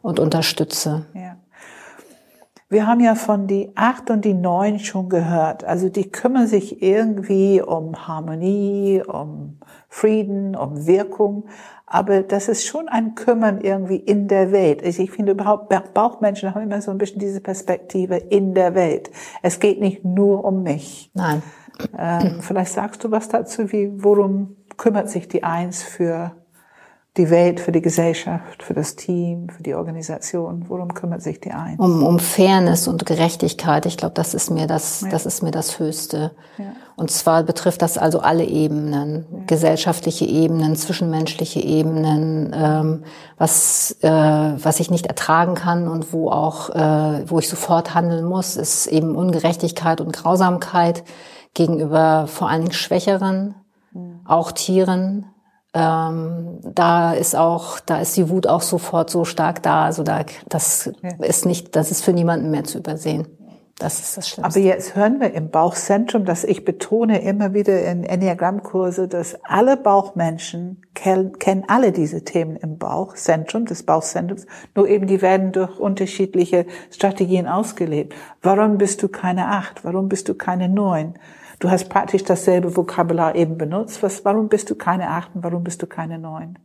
und 0.00 0.20
unterstütze. 0.20 1.06
Ja. 1.14 1.36
Wir 2.68 2.86
haben 2.86 3.00
ja 3.00 3.14
von 3.14 3.46
die 3.46 3.72
acht 3.74 4.10
und 4.10 4.24
die 4.24 4.34
neun 4.34 4.78
schon 4.78 5.08
gehört. 5.08 5.64
Also 5.64 5.88
die 5.88 6.10
kümmern 6.10 6.46
sich 6.46 6.82
irgendwie 6.82 7.60
um 7.60 8.08
Harmonie, 8.08 9.02
um 9.06 9.58
Frieden, 9.88 10.56
um 10.56 10.86
Wirkung. 10.86 11.44
Aber 11.94 12.24
das 12.24 12.48
ist 12.48 12.66
schon 12.66 12.88
ein 12.88 13.14
Kümmern 13.14 13.60
irgendwie 13.60 13.98
in 13.98 14.26
der 14.26 14.50
Welt. 14.50 14.82
Also 14.84 15.00
ich 15.00 15.12
finde 15.12 15.30
überhaupt, 15.30 15.72
Bauchmenschen 15.94 16.52
haben 16.52 16.62
immer 16.62 16.82
so 16.82 16.90
ein 16.90 16.98
bisschen 16.98 17.20
diese 17.20 17.40
Perspektive 17.40 18.16
in 18.16 18.52
der 18.52 18.74
Welt. 18.74 19.12
Es 19.42 19.60
geht 19.60 19.80
nicht 19.80 20.04
nur 20.04 20.44
um 20.44 20.64
mich. 20.64 21.12
Nein. 21.14 21.40
Ähm, 21.96 22.38
vielleicht 22.40 22.72
sagst 22.72 23.04
du 23.04 23.12
was 23.12 23.28
dazu, 23.28 23.70
wie, 23.70 23.92
worum 23.94 24.56
kümmert 24.76 25.08
sich 25.08 25.28
die 25.28 25.44
Eins 25.44 25.84
für 25.84 26.32
die 27.16 27.30
Welt, 27.30 27.60
für 27.60 27.70
die 27.70 27.80
Gesellschaft, 27.80 28.64
für 28.64 28.74
das 28.74 28.96
Team, 28.96 29.48
für 29.48 29.62
die 29.62 29.74
Organisation? 29.74 30.64
Worum 30.66 30.92
kümmert 30.94 31.22
sich 31.22 31.40
die 31.40 31.52
Eins? 31.52 31.78
Um, 31.78 32.02
um 32.02 32.18
Fairness 32.18 32.88
und 32.88 33.06
Gerechtigkeit. 33.06 33.86
Ich 33.86 33.96
glaube, 33.96 34.14
das 34.14 34.34
ist 34.34 34.50
mir 34.50 34.66
das, 34.66 35.02
ja. 35.02 35.10
das 35.10 35.24
ist 35.24 35.42
mir 35.42 35.52
das 35.52 35.78
Höchste. 35.78 36.32
Ja. 36.58 36.64
Und 36.96 37.12
zwar 37.12 37.44
betrifft 37.44 37.82
das 37.82 37.98
also 37.98 38.18
alle 38.18 38.44
Ebenen, 38.44 39.26
ja. 39.30 39.38
gesellschaftliche 39.46 40.24
Ebenen, 40.24 40.74
zwischenmenschliche 40.74 41.60
Ebenen, 41.60 42.52
ähm, 42.52 43.04
was, 43.38 43.96
äh, 44.00 44.10
was 44.10 44.80
ich 44.80 44.90
nicht 44.90 45.06
ertragen 45.06 45.54
kann 45.54 45.86
und 45.86 46.12
wo 46.12 46.30
auch, 46.30 46.70
äh, 46.70 47.30
wo 47.30 47.38
ich 47.38 47.48
sofort 47.48 47.94
handeln 47.94 48.24
muss, 48.24 48.56
ist 48.56 48.88
eben 48.88 49.14
Ungerechtigkeit 49.14 50.00
und 50.00 50.12
Grausamkeit 50.12 51.04
gegenüber 51.54 52.26
vor 52.26 52.48
allen 52.48 52.62
Dingen 52.62 52.72
Schwächeren, 52.72 53.54
auch 54.24 54.50
Tieren, 54.50 55.26
ähm, 55.74 56.60
da 56.62 57.12
ist 57.12 57.34
auch, 57.34 57.80
da 57.80 57.98
ist 57.98 58.16
die 58.16 58.28
Wut 58.30 58.46
auch 58.46 58.62
sofort 58.62 59.10
so 59.10 59.24
stark 59.24 59.62
da. 59.62 59.84
Also 59.84 60.04
da, 60.04 60.24
das 60.48 60.90
ja. 61.02 61.26
ist 61.26 61.46
nicht, 61.46 61.74
das 61.74 61.90
ist 61.90 62.04
für 62.04 62.12
niemanden 62.12 62.50
mehr 62.50 62.64
zu 62.64 62.78
übersehen. 62.78 63.26
Das 63.78 63.98
ist 63.98 64.16
das 64.16 64.28
Schlimmste. 64.28 64.60
Aber 64.60 64.64
jetzt 64.64 64.94
hören 64.94 65.20
wir 65.20 65.34
im 65.34 65.50
Bauchzentrum, 65.50 66.24
dass 66.24 66.44
ich 66.44 66.64
betone 66.64 67.22
immer 67.22 67.54
wieder 67.54 67.82
in 67.84 68.04
Enneagrammkurse, 68.04 69.08
dass 69.08 69.36
alle 69.42 69.76
Bauchmenschen 69.76 70.82
kennen, 70.94 71.40
kennen 71.40 71.64
alle 71.66 71.90
diese 71.90 72.22
Themen 72.22 72.54
im 72.54 72.78
Bauchzentrum, 72.78 73.64
des 73.64 73.82
Bauchzentrums, 73.82 74.46
nur 74.76 74.88
eben 74.88 75.08
die 75.08 75.20
werden 75.22 75.50
durch 75.50 75.80
unterschiedliche 75.80 76.66
Strategien 76.92 77.48
ausgelebt. 77.48 78.14
Warum 78.42 78.78
bist 78.78 79.02
du 79.02 79.08
keine 79.08 79.48
Acht? 79.48 79.84
Warum 79.84 80.08
bist 80.08 80.28
du 80.28 80.34
keine 80.34 80.68
Neun? 80.68 81.14
Du 81.64 81.70
hast 81.70 81.88
praktisch 81.88 82.24
dasselbe 82.24 82.76
Vokabular 82.76 83.34
eben 83.34 83.56
benutzt. 83.56 84.02
Was, 84.02 84.22
warum 84.26 84.48
bist 84.48 84.68
du 84.68 84.74
keine 84.74 85.08
Achten? 85.08 85.42
Warum 85.42 85.64
bist 85.64 85.80
du 85.80 85.86
keine 85.86 86.18
Neun? 86.18 86.58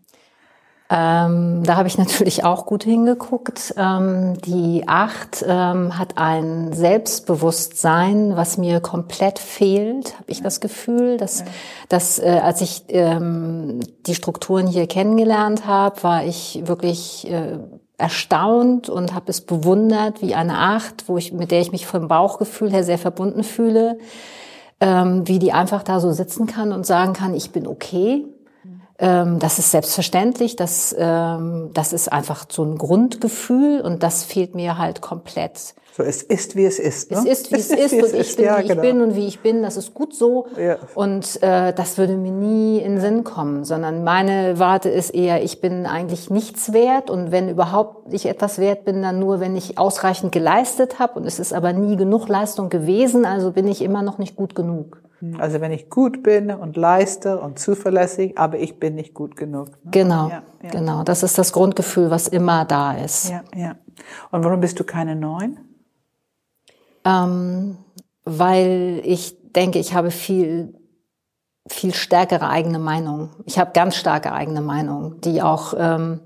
Ähm, 0.89 1.63
da 1.63 1.77
habe 1.77 1.87
ich 1.87 1.97
natürlich 1.97 2.43
auch 2.43 2.65
gut 2.65 2.83
hingeguckt. 2.83 3.75
Ähm, 3.77 4.33
die 4.41 4.83
Acht 4.87 5.45
ähm, 5.47 5.97
hat 5.97 6.17
ein 6.17 6.73
Selbstbewusstsein, 6.73 8.35
was 8.35 8.57
mir 8.57 8.81
komplett 8.81 9.39
fehlt, 9.39 10.15
habe 10.15 10.31
ich 10.31 10.41
das 10.41 10.59
Gefühl, 10.59 11.15
dass, 11.15 11.39
ja. 11.39 11.45
dass 11.87 12.19
äh, 12.19 12.41
als 12.43 12.59
ich 12.59 12.83
ähm, 12.89 13.79
die 14.05 14.15
Strukturen 14.15 14.67
hier 14.67 14.85
kennengelernt 14.85 15.65
habe, 15.65 16.03
war 16.03 16.25
ich 16.25 16.61
wirklich 16.65 17.25
äh, 17.31 17.57
erstaunt 17.97 18.89
und 18.89 19.13
habe 19.13 19.29
es 19.29 19.39
bewundert, 19.39 20.21
wie 20.21 20.35
eine 20.35 20.57
Acht, 20.57 21.07
wo 21.07 21.17
ich 21.17 21.31
mit 21.31 21.51
der 21.51 21.61
ich 21.61 21.71
mich 21.71 21.85
vom 21.85 22.09
Bauchgefühl 22.09 22.69
her 22.69 22.83
sehr 22.83 22.97
verbunden 22.97 23.45
fühle 23.45 23.97
ähm, 24.81 25.27
wie 25.27 25.39
die 25.39 25.51
einfach 25.51 25.83
da 25.83 25.99
so 25.99 26.11
sitzen 26.11 26.47
kann 26.47 26.71
und 26.71 26.85
sagen 26.85 27.13
kann, 27.13 27.33
ich 27.33 27.51
bin 27.51 27.67
okay. 27.67 28.25
Ähm, 28.99 29.39
das 29.39 29.59
ist 29.59 29.71
selbstverständlich, 29.71 30.57
das, 30.57 30.93
ähm, 30.97 31.69
das 31.73 31.93
ist 31.93 32.11
einfach 32.11 32.45
so 32.49 32.63
ein 32.63 32.77
Grundgefühl 32.77 33.81
und 33.81 34.03
das 34.03 34.23
fehlt 34.23 34.55
mir 34.55 34.77
halt 34.77 35.01
komplett. 35.01 35.73
So, 35.95 36.03
es 36.03 36.21
ist, 36.21 36.55
wie 36.55 36.65
es 36.65 36.79
ist. 36.79 37.09
Ne? 37.11 37.17
Es 37.17 37.25
ist, 37.25 37.51
wie 37.51 37.55
es, 37.59 37.69
es 37.71 37.91
ist, 37.91 37.93
ist 37.93 38.13
und 38.13 38.19
ich 38.19 38.35
bin, 38.35 38.45
ja, 38.45 38.57
wie 38.59 38.67
genau. 38.67 38.81
ich 38.83 38.89
bin 38.89 39.01
und 39.01 39.15
wie 39.15 39.27
ich 39.27 39.39
bin. 39.39 39.63
Das 39.63 39.77
ist 39.77 39.93
gut 39.93 40.13
so. 40.13 40.47
Ja. 40.57 40.77
Und 40.95 41.41
äh, 41.41 41.73
das 41.73 41.97
würde 41.97 42.17
mir 42.17 42.31
nie 42.31 42.79
in 42.79 42.95
den 42.95 43.01
Sinn 43.01 43.23
kommen, 43.23 43.63
sondern 43.63 44.03
meine 44.03 44.59
Warte 44.59 44.89
ist 44.89 45.11
eher, 45.11 45.43
ich 45.43 45.61
bin 45.61 45.85
eigentlich 45.85 46.29
nichts 46.29 46.73
wert 46.73 47.09
und 47.09 47.31
wenn 47.31 47.49
überhaupt 47.49 48.13
ich 48.13 48.25
etwas 48.25 48.59
wert 48.59 48.85
bin, 48.85 49.01
dann 49.01 49.19
nur, 49.19 49.39
wenn 49.39 49.55
ich 49.55 49.77
ausreichend 49.77 50.31
geleistet 50.31 50.99
habe 50.99 51.19
und 51.19 51.25
es 51.25 51.39
ist 51.39 51.53
aber 51.53 51.71
nie 51.73 51.95
genug 51.95 52.27
Leistung 52.27 52.69
gewesen, 52.69 53.25
also 53.25 53.51
bin 53.51 53.67
ich 53.67 53.81
immer 53.81 54.01
noch 54.01 54.17
nicht 54.17 54.35
gut 54.35 54.55
genug. 54.55 55.01
Also 55.37 55.61
wenn 55.61 55.71
ich 55.71 55.89
gut 55.89 56.23
bin 56.23 56.49
und 56.51 56.77
leiste 56.77 57.39
und 57.39 57.59
zuverlässig, 57.59 58.37
aber 58.37 58.59
ich 58.59 58.79
bin 58.79 58.95
nicht 58.95 59.13
gut 59.13 59.35
genug. 59.35 59.69
Ne? 59.83 59.91
Genau, 59.91 60.29
ja, 60.29 60.43
ja. 60.63 60.69
genau. 60.69 61.03
Das 61.03 61.23
ist 61.23 61.37
das 61.37 61.51
Grundgefühl, 61.51 62.09
was 62.09 62.27
immer 62.27 62.65
da 62.65 62.93
ist. 62.93 63.29
Ja, 63.29 63.43
ja. 63.55 63.75
Und 64.31 64.43
warum 64.43 64.61
bist 64.61 64.79
du 64.79 64.83
keine 64.83 65.15
Neun? 65.15 65.59
ähm, 67.05 67.77
weil 68.25 69.01
ich 69.03 69.51
denke, 69.53 69.79
ich 69.79 69.93
habe 69.93 70.11
viel 70.11 70.75
viel 71.67 71.93
stärkere 71.93 72.49
eigene 72.49 72.79
Meinung. 72.79 73.29
Ich 73.45 73.59
habe 73.59 73.73
ganz 73.73 73.95
starke 73.95 74.31
eigene 74.31 74.61
Meinung, 74.61 75.21
die 75.21 75.43
auch 75.43 75.75
ähm, 75.77 76.21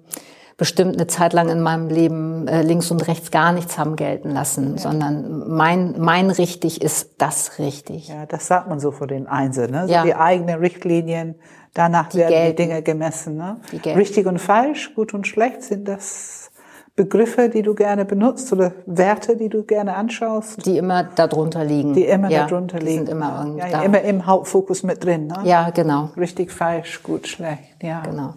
bestimmt 0.58 0.96
eine 0.96 1.08
Zeit 1.08 1.34
lang 1.34 1.50
in 1.50 1.62
meinem 1.62 1.90
Leben 1.90 2.48
äh, 2.48 2.62
links 2.62 2.92
und 2.92 3.08
rechts 3.08 3.32
gar 3.32 3.52
nichts 3.52 3.78
haben 3.78 3.96
gelten 3.96 4.30
lassen, 4.32 4.74
ja. 4.74 4.78
sondern 4.78 5.48
mein 5.50 5.96
mein 6.00 6.30
richtig 6.30 6.82
ist 6.82 7.16
das 7.18 7.60
richtig. 7.60 8.08
Ja, 8.10 8.26
das 8.26 8.48
sagt 8.48 8.70
man 8.70 8.80
so 8.80 8.92
vor 8.92 9.08
den 9.08 9.28
Einzelnen, 9.28 9.82
ne? 9.82 9.88
So 9.88 9.94
ja. 9.94 10.04
die 10.04 10.16
eigenen 10.16 10.60
Richtlinien, 10.60 11.36
danach 11.74 12.10
die 12.10 12.20
werden 12.20 12.32
gelten. 12.32 12.56
die 12.56 12.64
Dinge 12.64 12.82
gemessen. 12.82 13.38
Ne? 13.38 13.58
Richtig 13.86 14.28
und 14.28 14.40
falsch, 14.40 14.94
gut 14.96 15.14
und 15.14 15.28
schlecht 15.28 15.64
sind 15.64 15.88
das 15.88 16.52
Begriffe, 16.96 17.50
die 17.50 17.64
du 17.64 17.74
gerne 17.74 18.06
benutzt 18.06 18.54
oder 18.54 18.72
Werte, 18.86 19.36
die 19.36 19.50
du 19.50 19.64
gerne 19.64 19.96
anschaust? 19.96 20.64
Die 20.64 20.78
immer 20.78 21.04
darunter 21.04 21.66
liegen. 21.66 21.96
Die 21.96 22.06
immer 22.06 22.30
ja, 22.30 22.46
darunter 22.46 22.78
liegen. 22.78 22.92
Die 22.92 22.98
sind 22.98 23.10
immer, 23.10 23.56
ja, 23.58 23.68
ja, 23.68 23.82
immer 23.82 24.02
im 24.02 24.28
Hauptfokus 24.28 24.84
mit 24.84 25.04
drin. 25.04 25.26
Ne? 25.26 25.40
Ja, 25.44 25.72
genau. 25.72 26.12
Richtig, 26.16 26.52
falsch, 26.52 27.02
gut, 27.02 27.28
schlecht. 27.28 27.82
Ja. 27.82 28.02
Genau. 28.02 28.36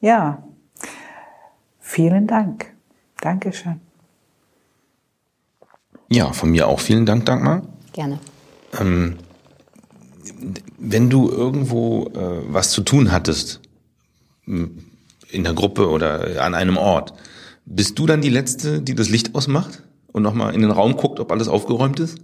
Ja. 0.00 0.42
Vielen 1.92 2.26
Dank. 2.26 2.72
Dankeschön. 3.20 3.78
Ja, 6.08 6.32
von 6.32 6.50
mir 6.50 6.66
auch 6.66 6.80
vielen 6.80 7.04
Dank, 7.04 7.26
Dagmar. 7.26 7.64
Gerne. 7.92 8.18
Ähm, 8.80 9.18
wenn 10.78 11.10
du 11.10 11.28
irgendwo 11.28 12.06
äh, 12.06 12.44
was 12.48 12.70
zu 12.70 12.80
tun 12.80 13.12
hattest, 13.12 13.60
in 14.46 15.44
der 15.44 15.52
Gruppe 15.52 15.90
oder 15.90 16.42
an 16.42 16.54
einem 16.54 16.78
Ort, 16.78 17.12
bist 17.66 17.98
du 17.98 18.06
dann 18.06 18.22
die 18.22 18.30
Letzte, 18.30 18.80
die 18.80 18.94
das 18.94 19.10
Licht 19.10 19.34
ausmacht 19.34 19.82
und 20.12 20.22
nochmal 20.22 20.54
in 20.54 20.62
den 20.62 20.70
Raum 20.70 20.96
guckt, 20.96 21.20
ob 21.20 21.30
alles 21.30 21.48
aufgeräumt 21.48 22.00
ist? 22.00 22.16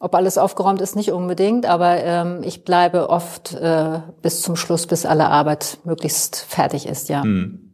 Ob 0.00 0.16
alles 0.16 0.36
aufgeräumt 0.36 0.80
ist, 0.80 0.96
nicht 0.96 1.12
unbedingt, 1.12 1.64
aber 1.64 2.02
ähm, 2.02 2.40
ich 2.42 2.64
bleibe 2.64 3.08
oft 3.08 3.54
äh, 3.54 4.00
bis 4.20 4.42
zum 4.42 4.56
Schluss, 4.56 4.88
bis 4.88 5.06
alle 5.06 5.28
Arbeit 5.28 5.78
möglichst 5.84 6.40
fertig 6.40 6.86
ist, 6.86 7.08
ja. 7.08 7.22
Hm. 7.22 7.69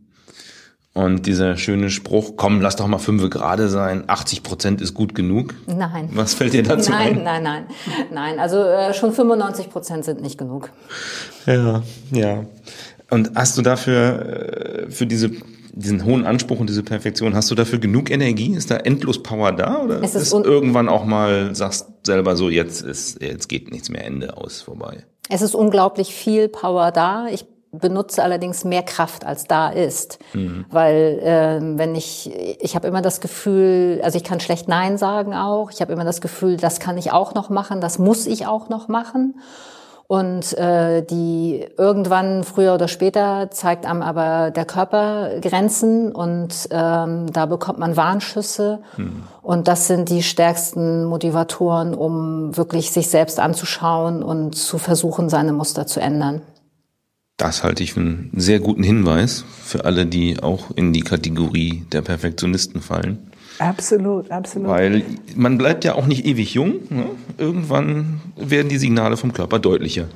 Und 0.97 1.26
dieser 1.26 1.59
schöne 1.59 1.91
Spruch, 1.91 2.37
komm, 2.37 2.62
lass 2.62 2.76
doch 2.76 2.87
mal 2.87 2.97
fünf 2.97 3.29
gerade 3.29 3.69
sein, 3.69 4.05
80 4.07 4.43
Prozent 4.43 4.81
ist 4.81 4.95
gut 4.95 5.15
genug. 5.15 5.53
Nein. 5.67 6.09
Was 6.15 6.33
fällt 6.33 6.55
dir 6.55 6.62
dazu 6.62 6.91
nein, 6.91 7.19
ein? 7.19 7.23
Nein, 7.23 7.43
nein, 7.43 7.65
nein, 7.87 8.07
nein. 8.11 8.38
Also 8.38 8.62
äh, 8.62 8.95
schon 8.95 9.12
95 9.12 9.69
Prozent 9.69 10.07
sind 10.07 10.23
nicht 10.23 10.38
genug. 10.38 10.71
Ja, 11.45 11.83
ja. 12.12 12.47
Und 13.11 13.33
hast 13.35 13.59
du 13.59 13.62
dafür, 13.62 14.87
äh, 14.87 14.91
für 14.91 15.05
diese 15.05 15.33
diesen 15.75 16.07
hohen 16.07 16.25
Anspruch 16.25 16.61
und 16.61 16.71
diese 16.71 16.83
Perfektion, 16.83 17.35
hast 17.35 17.50
du 17.50 17.55
dafür 17.55 17.79
genug 17.79 18.11
Energie? 18.11 18.55
Ist 18.55 18.71
da 18.71 18.79
endlos 18.79 19.23
Power 19.23 19.53
da? 19.53 19.83
Oder 19.83 20.03
es 20.03 20.15
ist, 20.15 20.33
ist 20.33 20.33
irgendwann 20.33 20.88
auch 20.88 21.05
mal, 21.05 21.55
sagst 21.55 21.88
selber 22.07 22.37
so, 22.37 22.49
jetzt 22.49 22.81
ist, 22.81 23.21
jetzt 23.21 23.49
geht 23.50 23.71
nichts 23.71 23.91
mehr 23.91 24.03
Ende 24.03 24.38
aus 24.38 24.62
vorbei? 24.62 25.05
Es 25.29 25.43
ist 25.43 25.55
unglaublich 25.55 26.15
viel 26.15 26.49
Power 26.49 26.91
da. 26.91 27.26
Ich 27.31 27.45
benutze 27.73 28.23
allerdings 28.23 28.65
mehr 28.65 28.83
Kraft, 28.83 29.27
als 29.27 29.45
da 29.45 29.69
ist. 29.69 30.19
Mhm. 30.33 30.65
Weil 30.71 31.19
äh, 31.23 31.79
wenn 31.79 31.95
ich, 31.95 32.31
ich 32.61 32.75
habe 32.75 32.89
immer 32.89 33.03
das 33.03 33.21
Gefühl, 33.21 34.01
also 34.03 34.17
ich 34.17 34.25
kann 34.25 34.41
schlecht 34.41 34.69
Nein 34.69 34.99
sagen 34.99 35.35
auch. 35.35 35.71
Ich 35.71 35.81
habe 35.81 35.93
immer 35.93 36.05
das 36.05 36.21
Gefühl, 36.21 36.57
das 36.57 36.81
kann 36.81 36.99
ich 36.99 37.13
auch 37.13 37.35
noch 37.35 37.51
machen, 37.51 37.81
das 37.81 37.99
muss 37.99 38.27
ich 38.27 38.47
auch 38.47 38.69
noch 38.69 38.89
machen. 38.89 39.41
Und 40.09 40.57
äh, 40.57 41.03
die 41.03 41.67
irgendwann 41.77 42.45
früher 42.45 42.75
oder 42.75 42.87
später 42.87 43.51
zeigt 43.51 43.87
einem 43.87 44.03
aber 44.03 44.53
der 44.53 44.65
Körper 44.65 45.41
Grenzen 45.41 46.13
und 46.13 46.69
ähm, 46.71 47.27
da 47.33 47.47
bekommt 47.47 47.81
man 47.81 47.97
Warnschüsse. 47.97 48.79
Hm. 48.95 49.25
Und 49.43 49.67
das 49.67 49.89
sind 49.89 50.09
die 50.09 50.23
stärksten 50.23 51.07
Motivatoren, 51.07 51.93
um 51.93 52.57
wirklich 52.57 52.93
sich 52.93 53.09
selbst 53.11 53.41
anzuschauen 53.41 54.23
und 54.23 54.55
zu 54.55 54.79
versuchen, 54.79 55.29
seine 55.29 55.53
Muster 55.53 55.89
zu 55.89 55.99
ändern. 55.99 56.41
Das 57.37 57.62
halte 57.62 57.83
ich 57.83 57.93
für 57.93 58.00
einen 58.00 58.31
sehr 58.35 58.61
guten 58.61 58.83
Hinweis 58.83 59.45
für 59.62 59.85
alle, 59.85 60.07
die 60.07 60.43
auch 60.43 60.71
in 60.75 60.95
die 60.95 61.02
Kategorie 61.02 61.85
der 61.93 62.00
Perfektionisten 62.00 62.81
fallen. 62.81 63.19
Absolut, 63.59 64.31
absolut. 64.31 64.69
Weil 64.69 65.02
man 65.35 65.59
bleibt 65.59 65.85
ja 65.85 65.95
auch 65.95 66.07
nicht 66.07 66.25
ewig 66.25 66.55
jung. 66.55 66.81
Ne? 66.88 67.07
Irgendwann 67.37 68.21
werden 68.37 68.69
die 68.69 68.78
Signale 68.78 69.16
vom 69.19 69.35
Körper 69.35 69.59
deutlicher. 69.59 70.09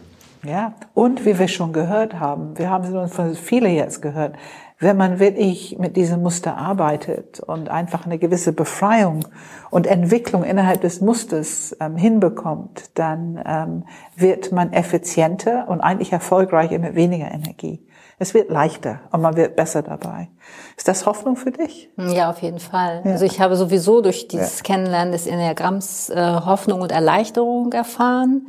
Ja, 0.43 0.75
und 0.95 1.27
wie 1.27 1.39
wir 1.39 1.49
schon 1.49 1.73
gehört 1.75 2.19
haben, 2.19 2.57
wir 2.57 2.71
haben 2.71 2.85
es 2.85 3.13
von 3.13 3.35
viele 3.35 3.69
jetzt 3.69 4.01
gehört, 4.01 4.37
wenn 4.79 4.97
man 4.97 5.19
wirklich 5.19 5.79
mit 5.79 5.97
diesem 5.97 6.23
Muster 6.23 6.57
arbeitet 6.57 7.41
und 7.41 7.69
einfach 7.69 8.07
eine 8.07 8.19
gewisse 8.19 8.55
Befreiung 8.55 9.27
und 9.69 9.87
Entwicklung 9.87 10.43
innerhalb 10.43 10.81
des 10.81 11.03
Musters 11.03 11.77
ähm, 11.81 11.97
hinbekommt, 11.97 12.99
dann 12.99 13.43
ähm, 13.45 13.85
wird 14.17 14.53
man 14.53 14.73
effizienter 14.73 15.69
und 15.69 15.83
eigentlich 15.83 16.13
erfolgreicher 16.13 16.79
mit 16.79 16.95
weniger 16.95 17.31
Energie. 17.31 17.87
Es 18.23 18.35
wird 18.35 18.51
leichter 18.51 19.01
und 19.13 19.23
man 19.23 19.35
wird 19.35 19.57
besser 19.57 19.81
dabei. 19.81 20.29
Ist 20.77 20.87
das 20.89 21.07
Hoffnung 21.07 21.37
für 21.37 21.53
dich? 21.53 21.89
Ja, 21.97 22.29
auf 22.29 22.43
jeden 22.43 22.59
Fall. 22.59 23.01
Ja. 23.03 23.13
Also 23.13 23.25
ich 23.25 23.41
habe 23.41 23.57
sowieso 23.57 24.03
durch 24.03 24.29
dieses 24.29 24.59
ja. 24.59 24.63
Kennenlernen 24.63 25.13
des 25.13 25.27
Enneagramms 25.27 26.11
äh, 26.11 26.41
Hoffnung 26.45 26.83
und 26.83 26.93
Erleichterung 26.93 27.73
erfahren. 27.73 28.47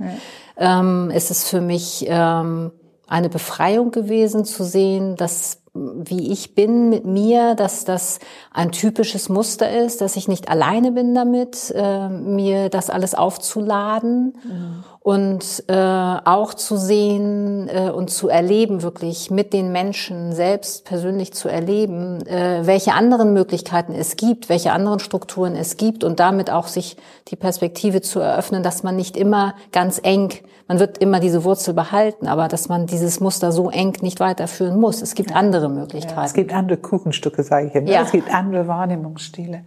Ja. 0.60 0.82
Ähm, 0.82 1.10
es 1.14 1.32
ist 1.32 1.48
für 1.48 1.62
mich 1.62 2.06
ähm, 2.10 2.72
eine 3.08 3.30
Befreiung 3.30 3.92
gewesen 3.92 4.44
zu 4.44 4.66
sehen, 4.66 5.16
dass 5.16 5.62
wie 5.74 6.34
ich 6.34 6.54
bin 6.54 6.90
mit 6.90 7.06
mir, 7.06 7.56
dass 7.56 7.86
das 7.86 8.20
ein 8.54 8.74
typisches 8.74 9.30
Muster 9.30 9.72
ist, 9.72 10.02
dass 10.02 10.18
ich 10.18 10.28
nicht 10.28 10.50
alleine 10.50 10.92
bin 10.92 11.16
damit, 11.16 11.74
äh, 11.74 12.10
mir 12.10 12.68
das 12.68 12.90
alles 12.90 13.16
aufzuladen 13.16 14.34
mhm. 14.44 14.84
Und 15.04 15.64
äh, 15.68 15.74
auch 15.74 16.54
zu 16.54 16.78
sehen 16.78 17.68
äh, 17.68 17.90
und 17.90 18.12
zu 18.12 18.30
erleben, 18.30 18.84
wirklich 18.84 19.32
mit 19.32 19.52
den 19.52 19.72
Menschen 19.72 20.34
selbst 20.34 20.86
persönlich 20.86 21.34
zu 21.34 21.50
erleben, 21.50 22.26
äh, 22.28 22.62
welche 22.66 22.94
anderen 22.94 23.34
Möglichkeiten 23.34 23.94
es 23.94 24.16
gibt, 24.16 24.48
welche 24.48 24.72
anderen 24.72 25.00
Strukturen 25.00 25.56
es 25.56 25.78
gibt 25.78 26.04
und 26.04 26.20
damit 26.20 26.52
auch 26.52 26.68
sich 26.68 26.98
die 27.30 27.36
Perspektive 27.36 28.02
zu 28.02 28.20
eröffnen, 28.20 28.62
dass 28.62 28.84
man 28.84 28.96
nicht 28.96 29.18
immer 29.18 29.56
ganz 29.72 30.00
eng 30.04 30.34
man 30.68 30.80
wird 30.80 31.00
immer 31.00 31.20
diese 31.20 31.44
Wurzel 31.44 31.74
behalten, 31.74 32.30
aber 32.30 32.48
dass 32.48 32.70
man 32.70 32.86
dieses 32.86 33.20
Muster 33.20 33.52
so 33.52 33.70
eng 33.70 33.98
nicht 34.00 34.22
weiterführen 34.22 34.80
muss. 34.80 35.02
Es 35.02 35.16
gibt 35.16 35.32
ja. 35.32 35.36
andere 35.36 35.68
Möglichkeiten. 35.68 36.18
Ja, 36.18 36.24
es 36.24 36.34
gibt 36.34 36.54
andere 36.54 36.78
Kuchenstücke, 36.78 37.44
sage 37.44 37.68
ich 37.68 37.76
immer. 37.76 37.90
Ja. 37.90 38.04
Es 38.04 38.12
gibt 38.14 38.34
andere 38.34 38.70
Wahrnehmungsstile. 38.70 39.66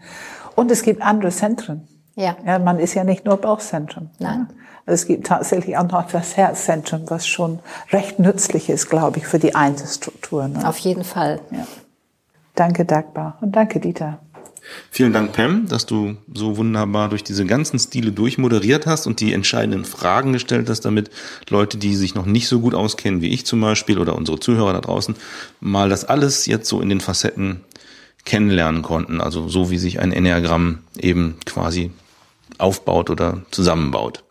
Und 0.56 0.70
es 0.70 0.82
gibt 0.82 1.02
andere 1.02 1.30
Zentren. 1.30 1.86
Ja. 2.14 2.36
ja 2.46 2.58
man 2.58 2.78
ist 2.78 2.94
ja 2.94 3.04
nicht 3.04 3.26
nur 3.26 3.36
Bauchzentrum. 3.36 4.08
Nein. 4.18 4.48
Also 4.86 5.02
es 5.02 5.06
gibt 5.06 5.26
tatsächlich 5.26 5.76
auch 5.76 5.88
noch 5.88 6.10
das 6.10 6.36
Herzzentrum, 6.36 7.02
was 7.08 7.26
schon 7.26 7.60
recht 7.90 8.18
nützlich 8.18 8.68
ist, 8.68 8.90
glaube 8.90 9.18
ich, 9.18 9.26
für 9.26 9.38
die 9.38 9.54
Einzelstrukturen. 9.54 10.52
Ne? 10.52 10.68
Auf 10.68 10.78
jeden 10.78 11.04
Fall. 11.04 11.40
Ja. 11.50 11.66
Danke, 12.54 12.84
Dagmar. 12.84 13.38
Und 13.40 13.56
danke, 13.56 13.80
Dieter. 13.80 14.20
Vielen 14.90 15.12
Dank, 15.12 15.32
Pam, 15.32 15.66
dass 15.68 15.84
du 15.84 16.16
so 16.32 16.56
wunderbar 16.56 17.10
durch 17.10 17.22
diese 17.22 17.44
ganzen 17.44 17.78
Stile 17.78 18.12
durchmoderiert 18.12 18.86
hast 18.86 19.06
und 19.06 19.20
die 19.20 19.32
entscheidenden 19.32 19.84
Fragen 19.84 20.32
gestellt 20.32 20.70
hast, 20.70 20.82
damit 20.82 21.10
Leute, 21.50 21.76
die 21.76 21.94
sich 21.94 22.14
noch 22.14 22.24
nicht 22.24 22.48
so 22.48 22.60
gut 22.60 22.74
auskennen 22.74 23.20
wie 23.20 23.28
ich 23.28 23.44
zum 23.44 23.60
Beispiel 23.60 23.98
oder 23.98 24.16
unsere 24.16 24.40
Zuhörer 24.40 24.72
da 24.72 24.80
draußen, 24.80 25.16
mal 25.60 25.90
das 25.90 26.04
alles 26.04 26.46
jetzt 26.46 26.68
so 26.68 26.80
in 26.80 26.88
den 26.88 27.00
Facetten 27.00 27.60
kennenlernen 28.24 28.82
konnten. 28.82 29.20
Also 29.20 29.48
so 29.48 29.70
wie 29.70 29.78
sich 29.78 30.00
ein 30.00 30.12
Enneagramm 30.12 30.78
eben 30.98 31.36
quasi 31.44 31.90
aufbaut 32.56 33.10
oder 33.10 33.42
zusammenbaut. 33.50 34.23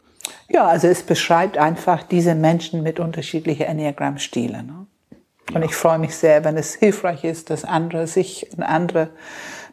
Ja, 0.49 0.67
also 0.67 0.87
es 0.87 1.03
beschreibt 1.03 1.57
einfach 1.57 2.03
diese 2.03 2.35
Menschen 2.35 2.83
mit 2.83 2.99
unterschiedlichen 2.99 3.63
Enneagramm-Stilen. 3.63 4.65
Ne? 4.65 4.85
Und 5.53 5.61
ja. 5.61 5.67
ich 5.67 5.75
freue 5.75 5.99
mich 5.99 6.15
sehr, 6.15 6.43
wenn 6.43 6.57
es 6.57 6.75
hilfreich 6.75 7.23
ist, 7.23 7.49
dass 7.49 7.65
andere 7.65 8.07
sich 8.07 8.47
und 8.55 8.63
andere 8.63 9.09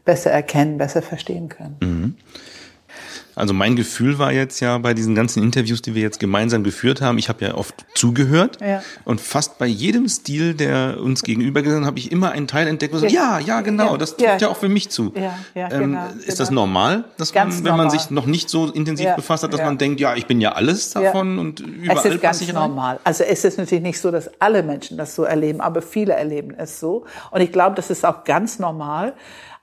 besser 0.04 0.30
erkennen, 0.30 0.78
besser 0.78 1.02
verstehen 1.02 1.48
können. 1.48 1.76
Mhm. 1.80 2.16
Also 3.40 3.54
mein 3.54 3.74
Gefühl 3.74 4.18
war 4.18 4.32
jetzt 4.32 4.60
ja 4.60 4.76
bei 4.78 4.92
diesen 4.92 5.14
ganzen 5.14 5.42
Interviews, 5.42 5.80
die 5.80 5.94
wir 5.94 6.02
jetzt 6.02 6.20
gemeinsam 6.20 6.62
geführt 6.62 7.00
haben, 7.00 7.16
ich 7.16 7.28
habe 7.30 7.44
ja 7.44 7.54
oft 7.54 7.86
zugehört 7.94 8.58
ja. 8.60 8.82
und 9.04 9.20
fast 9.20 9.58
bei 9.58 9.66
jedem 9.66 10.08
Stil, 10.08 10.54
der 10.54 11.00
uns 11.00 11.22
gegenüber 11.22 11.62
gesessen 11.62 11.86
habe 11.86 11.98
ich 11.98 12.12
immer 12.12 12.32
einen 12.32 12.46
Teil 12.46 12.68
entdeckt, 12.68 12.92
wo 12.92 12.98
so, 12.98 13.06
ja, 13.06 13.38
ja, 13.38 13.62
genau, 13.62 13.92
ja, 13.92 13.96
das 13.96 14.16
trifft 14.16 14.42
ja. 14.42 14.48
ja. 14.48 14.48
auch 14.48 14.56
für 14.58 14.68
mich 14.68 14.90
zu. 14.90 15.12
Ja, 15.14 15.38
ja, 15.54 15.72
ähm, 15.72 15.80
genau, 15.80 16.06
ist 16.18 16.26
genau. 16.26 16.38
das 16.38 16.50
normal, 16.50 17.04
dass 17.16 17.34
man, 17.34 17.50
wenn 17.50 17.62
normal. 17.62 17.86
man 17.86 17.90
sich 17.90 18.10
noch 18.10 18.26
nicht 18.26 18.50
so 18.50 18.66
intensiv 18.66 19.14
befasst 19.16 19.42
hat, 19.42 19.54
dass 19.54 19.62
man 19.62 19.78
denkt, 19.78 20.00
ja, 20.00 20.14
ich 20.14 20.26
bin 20.26 20.40
ja 20.40 20.52
alles 20.52 20.90
davon 20.90 21.38
und 21.38 21.60
überall 21.60 21.96
es 21.96 22.04
ist 22.04 22.20
ganz 22.20 22.52
normal. 22.52 23.00
Also 23.04 23.24
es 23.24 23.44
ist 23.44 23.56
natürlich 23.56 23.82
nicht 23.82 24.00
so, 24.00 24.10
dass 24.10 24.30
alle 24.38 24.62
Menschen 24.62 24.98
das 24.98 25.14
so 25.14 25.22
erleben, 25.22 25.62
aber 25.62 25.80
viele 25.80 26.12
erleben 26.12 26.54
es 26.56 26.78
so 26.78 27.04
und 27.30 27.40
ich 27.40 27.52
glaube, 27.52 27.74
das 27.74 27.90
ist 27.90 28.04
auch 28.04 28.24
ganz 28.24 28.58
normal. 28.58 29.14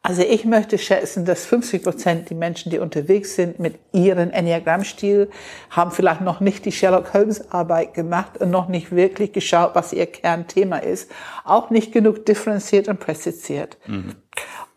Also 0.08 0.22
ich 0.22 0.46
möchte 0.46 0.78
schätzen, 0.78 1.26
dass 1.26 1.46
50 1.46 1.84
Prozent 1.84 2.30
die 2.30 2.34
Menschen, 2.34 2.70
die 2.70 2.80
unterwegs 2.80 3.36
sind 3.36 3.60
mit 3.60 3.78
ihrem 3.92 4.32
Enneagrammstil, 4.32 5.30
haben 5.70 5.92
vielleicht 5.92 6.22
noch 6.22 6.40
nicht 6.40 6.64
die 6.64 6.72
Sherlock 6.72 7.14
Holmes 7.14 7.52
Arbeit 7.52 7.94
gemacht 7.94 8.38
und 8.38 8.50
noch 8.50 8.70
nicht 8.70 8.96
wirklich 8.96 9.34
geschaut, 9.34 9.72
was 9.74 9.92
ihr 9.92 10.06
Kernthema 10.06 10.78
ist, 10.78 11.12
auch 11.44 11.72
nicht 11.72 11.92
genug 11.92 12.26
differenziert 12.26 12.88
und 12.88 13.02
präzisiert. 13.02 13.78
Mhm. 13.86 14.16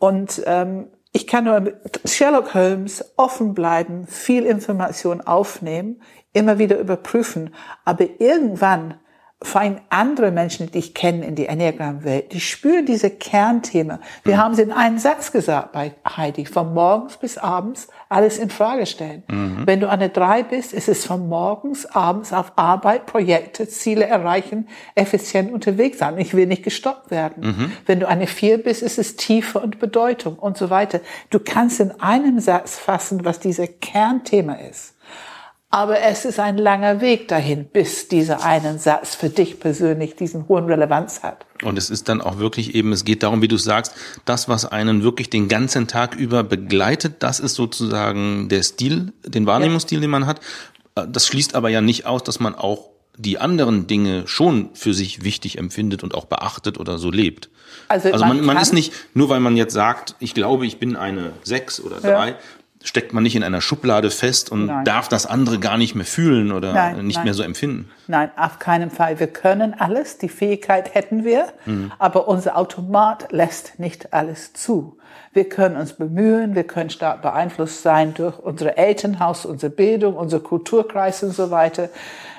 Und 0.01 0.43
ähm, 0.47 0.89
ich 1.13 1.29
kann 1.29 1.45
nur 1.45 1.61
mit 1.61 1.77
Sherlock 2.07 2.53
Holmes 2.55 3.13
offen 3.17 3.55
bleiben, 3.55 4.09
viel 4.09 4.45
Information 4.45 5.21
aufnehmen, 5.21 6.03
immer 6.33 6.59
wieder 6.59 6.77
überprüfen, 6.77 7.55
aber 7.85 8.05
irgendwann 8.19 8.95
vor 9.43 9.63
allem 9.63 9.79
andere 9.89 10.31
Menschen, 10.33 10.71
die 10.71 10.79
ich 10.79 10.93
kenne 10.93 11.25
in 11.25 11.35
die 11.35 11.47
Enneagram-Welt, 11.47 12.33
die 12.33 12.41
spüren 12.41 12.85
diese 12.85 13.09
Kernthemen. 13.09 13.99
Wir 14.23 14.35
mhm. 14.35 14.39
haben 14.39 14.55
sie 14.55 14.63
in 14.63 14.73
einem 14.73 14.99
Satz 14.99 15.33
gesagt 15.33 15.73
bei 15.73 15.95
Heidi, 16.07 16.45
von 16.45 16.75
morgens 16.75 17.17
bis 17.17 17.39
abends 17.39 17.89
alles 18.11 18.37
in 18.37 18.51
Frage 18.51 18.85
stellen. 18.85 19.23
Mhm. 19.29 19.63
Wenn 19.65 19.81
du 19.81 19.89
eine 19.89 20.11
drei 20.11 20.43
bist, 20.43 20.75
ist 20.75 20.89
es 20.91 21.07
von 21.07 21.29
morgens, 21.29 21.87
abends 21.87 22.35
auf 22.35 22.53
Arbeit, 22.57 23.07
Projekte, 23.07 23.67
Ziele 23.67 24.05
erreichen, 24.05 24.69
effizient 24.95 25.51
unterwegs 25.51 25.99
sein. 25.99 26.19
Ich 26.19 26.35
will 26.35 26.47
nicht 26.47 26.63
gestoppt 26.63 27.11
werden. 27.11 27.47
Mhm. 27.47 27.73
Wenn 27.87 27.99
du 27.99 28.09
eine 28.09 28.27
vier 28.27 28.63
bist, 28.63 28.83
ist 28.83 28.99
es 28.99 29.17
Tiefe 29.17 29.59
und 29.59 29.79
Bedeutung 29.79 30.39
und 30.39 30.59
so 30.59 30.69
weiter. 30.69 31.01
Du 31.31 31.39
kannst 31.39 31.81
in 31.81 31.99
einem 32.03 32.41
Satz 32.41 32.79
fassen, 32.79 33.25
was 33.25 33.41
dieser 33.41 33.69
Kernthema 33.69 34.55
ist. 34.55 34.95
Aber 35.73 36.01
es 36.01 36.25
ist 36.25 36.41
ein 36.41 36.59
langer 36.59 37.01
Weg 37.01 37.29
dahin, 37.29 37.65
bis 37.65 38.09
dieser 38.09 38.45
einen 38.45 38.81
Satz 38.81 39.15
für 39.15 39.29
dich 39.29 39.61
persönlich 39.61 40.17
diesen 40.17 40.49
hohen 40.49 40.65
Relevanz 40.65 41.23
hat. 41.23 41.47
Und 41.63 41.79
es 41.79 41.91
ist 41.91 42.09
dann 42.09 42.21
auch 42.21 42.39
wirklich 42.39 42.75
eben, 42.75 42.93
es 42.93 43.05
geht 43.05 43.23
darum, 43.23 43.41
wie 43.41 43.47
du 43.47 43.57
sagst, 43.57 43.95
das, 44.25 44.49
was 44.49 44.65
einen 44.65 45.05
wirklich 45.05 45.31
den 45.31 45.47
ganzen 45.47 45.87
Tag 45.87 46.17
über 46.17 46.43
begleitet, 46.43 47.17
das 47.21 47.39
ist 47.39 47.55
sozusagen 47.55 48.49
der 48.49 48.65
Stil, 48.65 49.13
den 49.25 49.47
Wahrnehmungsstil, 49.47 49.99
ja. 49.99 50.03
den 50.03 50.11
man 50.11 50.27
hat. 50.27 50.41
Das 50.95 51.29
schließt 51.29 51.55
aber 51.55 51.69
ja 51.69 51.81
nicht 51.81 52.05
aus, 52.05 52.25
dass 52.25 52.41
man 52.41 52.57
auch 52.57 52.89
die 53.17 53.39
anderen 53.39 53.87
Dinge 53.87 54.27
schon 54.27 54.71
für 54.75 54.93
sich 54.93 55.23
wichtig 55.23 55.59
empfindet 55.59 56.03
und 56.03 56.15
auch 56.15 56.25
beachtet 56.25 56.81
oder 56.81 56.99
so 56.99 57.13
lebt. 57.13 57.49
Also, 57.87 58.11
also 58.11 58.25
man, 58.25 58.39
man, 58.39 58.47
man 58.47 58.57
ist 58.57 58.73
nicht, 58.73 58.93
nur 59.15 59.29
weil 59.29 59.41
man 59.41 59.57
jetzt 59.57 59.75
sagt, 59.75 60.17
ich 60.19 60.35
glaube, 60.35 60.67
ich 60.67 60.79
bin 60.79 60.97
eine 60.97 61.33
sechs 61.45 61.81
oder 61.81 62.01
drei, 62.01 62.31
ja 62.31 62.37
steckt 62.83 63.13
man 63.13 63.23
nicht 63.23 63.37
in 63.37 63.45
einer 63.45 63.61
Schublade 63.61 64.11
fest 64.11 64.51
und 64.51 64.67
nein. 64.67 64.85
darf 64.85 65.09
das 65.09 65.27
andere 65.27 65.59
gar 65.59 65.77
nicht 65.77 65.95
mehr 65.95 66.07
fühlen 66.07 66.51
oder 66.51 66.73
nein, 66.73 67.07
nicht 67.07 67.17
nein. 67.17 67.25
mehr 67.25 67.35
so 67.35 67.43
empfinden. 67.43 67.91
Nein, 68.07 68.31
auf 68.37 68.59
keinen 68.59 68.91
Fall. 68.91 69.21
Wir 69.21 69.27
können 69.27 69.75
alles, 69.79 70.17
die 70.17 70.31
Fähigkeit 70.31 70.95
hätten 70.95 71.25
wir, 71.25 71.49
mhm. 71.67 71.93
aber 71.99 72.27
unser 72.27 72.57
Automat 72.57 73.31
lässt 73.33 73.79
nicht 73.79 74.15
alles 74.15 74.55
zu. 74.55 74.97
Wir 75.33 75.49
können 75.49 75.77
uns 75.77 75.93
bemühen, 75.93 76.55
wir 76.55 76.65
können 76.65 76.91
stark 76.91 77.21
beeinflusst 77.21 77.83
sein 77.83 78.15
durch 78.15 78.39
unsere 78.39 78.77
Elternhaus, 78.77 79.45
unsere 79.45 79.71
Bildung, 79.71 80.17
unser 80.17 80.41
Kulturkreis 80.41 81.23
und 81.23 81.33
so 81.33 81.51
weiter, 81.51 81.91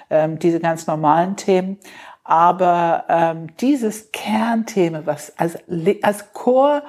ähm, 0.09 0.39
diese 0.39 0.59
ganz 0.59 0.87
normalen 0.87 1.35
Themen. 1.35 1.77
Aber 2.23 3.05
ähm, 3.09 3.47
dieses 3.59 4.11
Kernthema, 4.11 5.01
was 5.05 5.37
als, 5.37 5.57
als 6.01 6.33
Core 6.33 6.81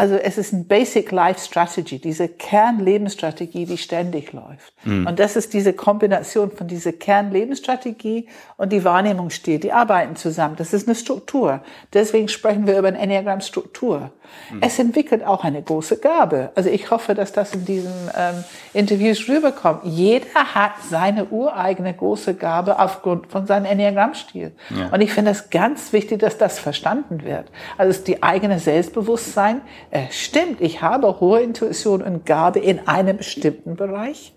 also 0.00 0.14
es 0.14 0.38
ist 0.38 0.54
ein 0.54 0.66
Basic 0.66 1.10
Life 1.10 1.40
Strategy, 1.40 1.98
diese 1.98 2.26
Kernlebensstrategie, 2.26 3.66
die 3.66 3.76
ständig 3.76 4.32
läuft. 4.32 4.72
Mhm. 4.84 5.06
Und 5.06 5.18
das 5.18 5.36
ist 5.36 5.52
diese 5.52 5.74
Kombination 5.74 6.50
von 6.50 6.66
dieser 6.68 6.92
Kernlebensstrategie 6.92 8.26
und 8.56 8.72
die 8.72 8.82
Wahrnehmungsstil, 8.82 9.58
die 9.58 9.72
arbeiten 9.72 10.16
zusammen. 10.16 10.56
Das 10.56 10.72
ist 10.72 10.88
eine 10.88 10.94
Struktur. 10.94 11.62
Deswegen 11.92 12.28
sprechen 12.28 12.66
wir 12.66 12.78
über 12.78 12.88
eine 12.88 12.98
Enneagramm-Struktur. 12.98 14.10
Mhm. 14.50 14.58
Es 14.62 14.78
entwickelt 14.78 15.24
auch 15.24 15.44
eine 15.44 15.62
große 15.62 15.98
Gabe. 15.98 16.50
Also 16.54 16.70
ich 16.70 16.90
hoffe, 16.90 17.14
dass 17.14 17.32
das 17.32 17.54
in 17.54 17.64
diesen 17.64 17.92
ähm, 18.16 18.44
Interviews 18.72 19.28
rüberkommt. 19.28 19.80
Jeder 19.84 20.54
hat 20.54 20.72
seine 20.88 21.26
ureigene 21.26 21.94
große 21.94 22.34
Gabe 22.34 22.78
aufgrund 22.78 23.28
von 23.28 23.46
seinem 23.46 23.66
Enneagrammstil. 23.66 24.52
Ja. 24.70 24.88
Und 24.92 25.00
ich 25.00 25.12
finde 25.12 25.30
es 25.30 25.50
ganz 25.50 25.92
wichtig, 25.92 26.20
dass 26.20 26.38
das 26.38 26.58
verstanden 26.58 27.24
wird. 27.24 27.46
Also 27.76 27.90
es 27.90 27.98
ist 27.98 28.08
die 28.08 28.22
eigene 28.22 28.58
Selbstbewusstsein. 28.58 29.60
Äh, 29.90 30.04
stimmt, 30.10 30.60
ich 30.60 30.82
habe 30.82 31.20
hohe 31.20 31.40
Intuition 31.40 32.02
und 32.02 32.26
Gabe 32.26 32.58
in 32.60 32.86
einem 32.88 33.16
bestimmten 33.16 33.76
Bereich. 33.76 34.32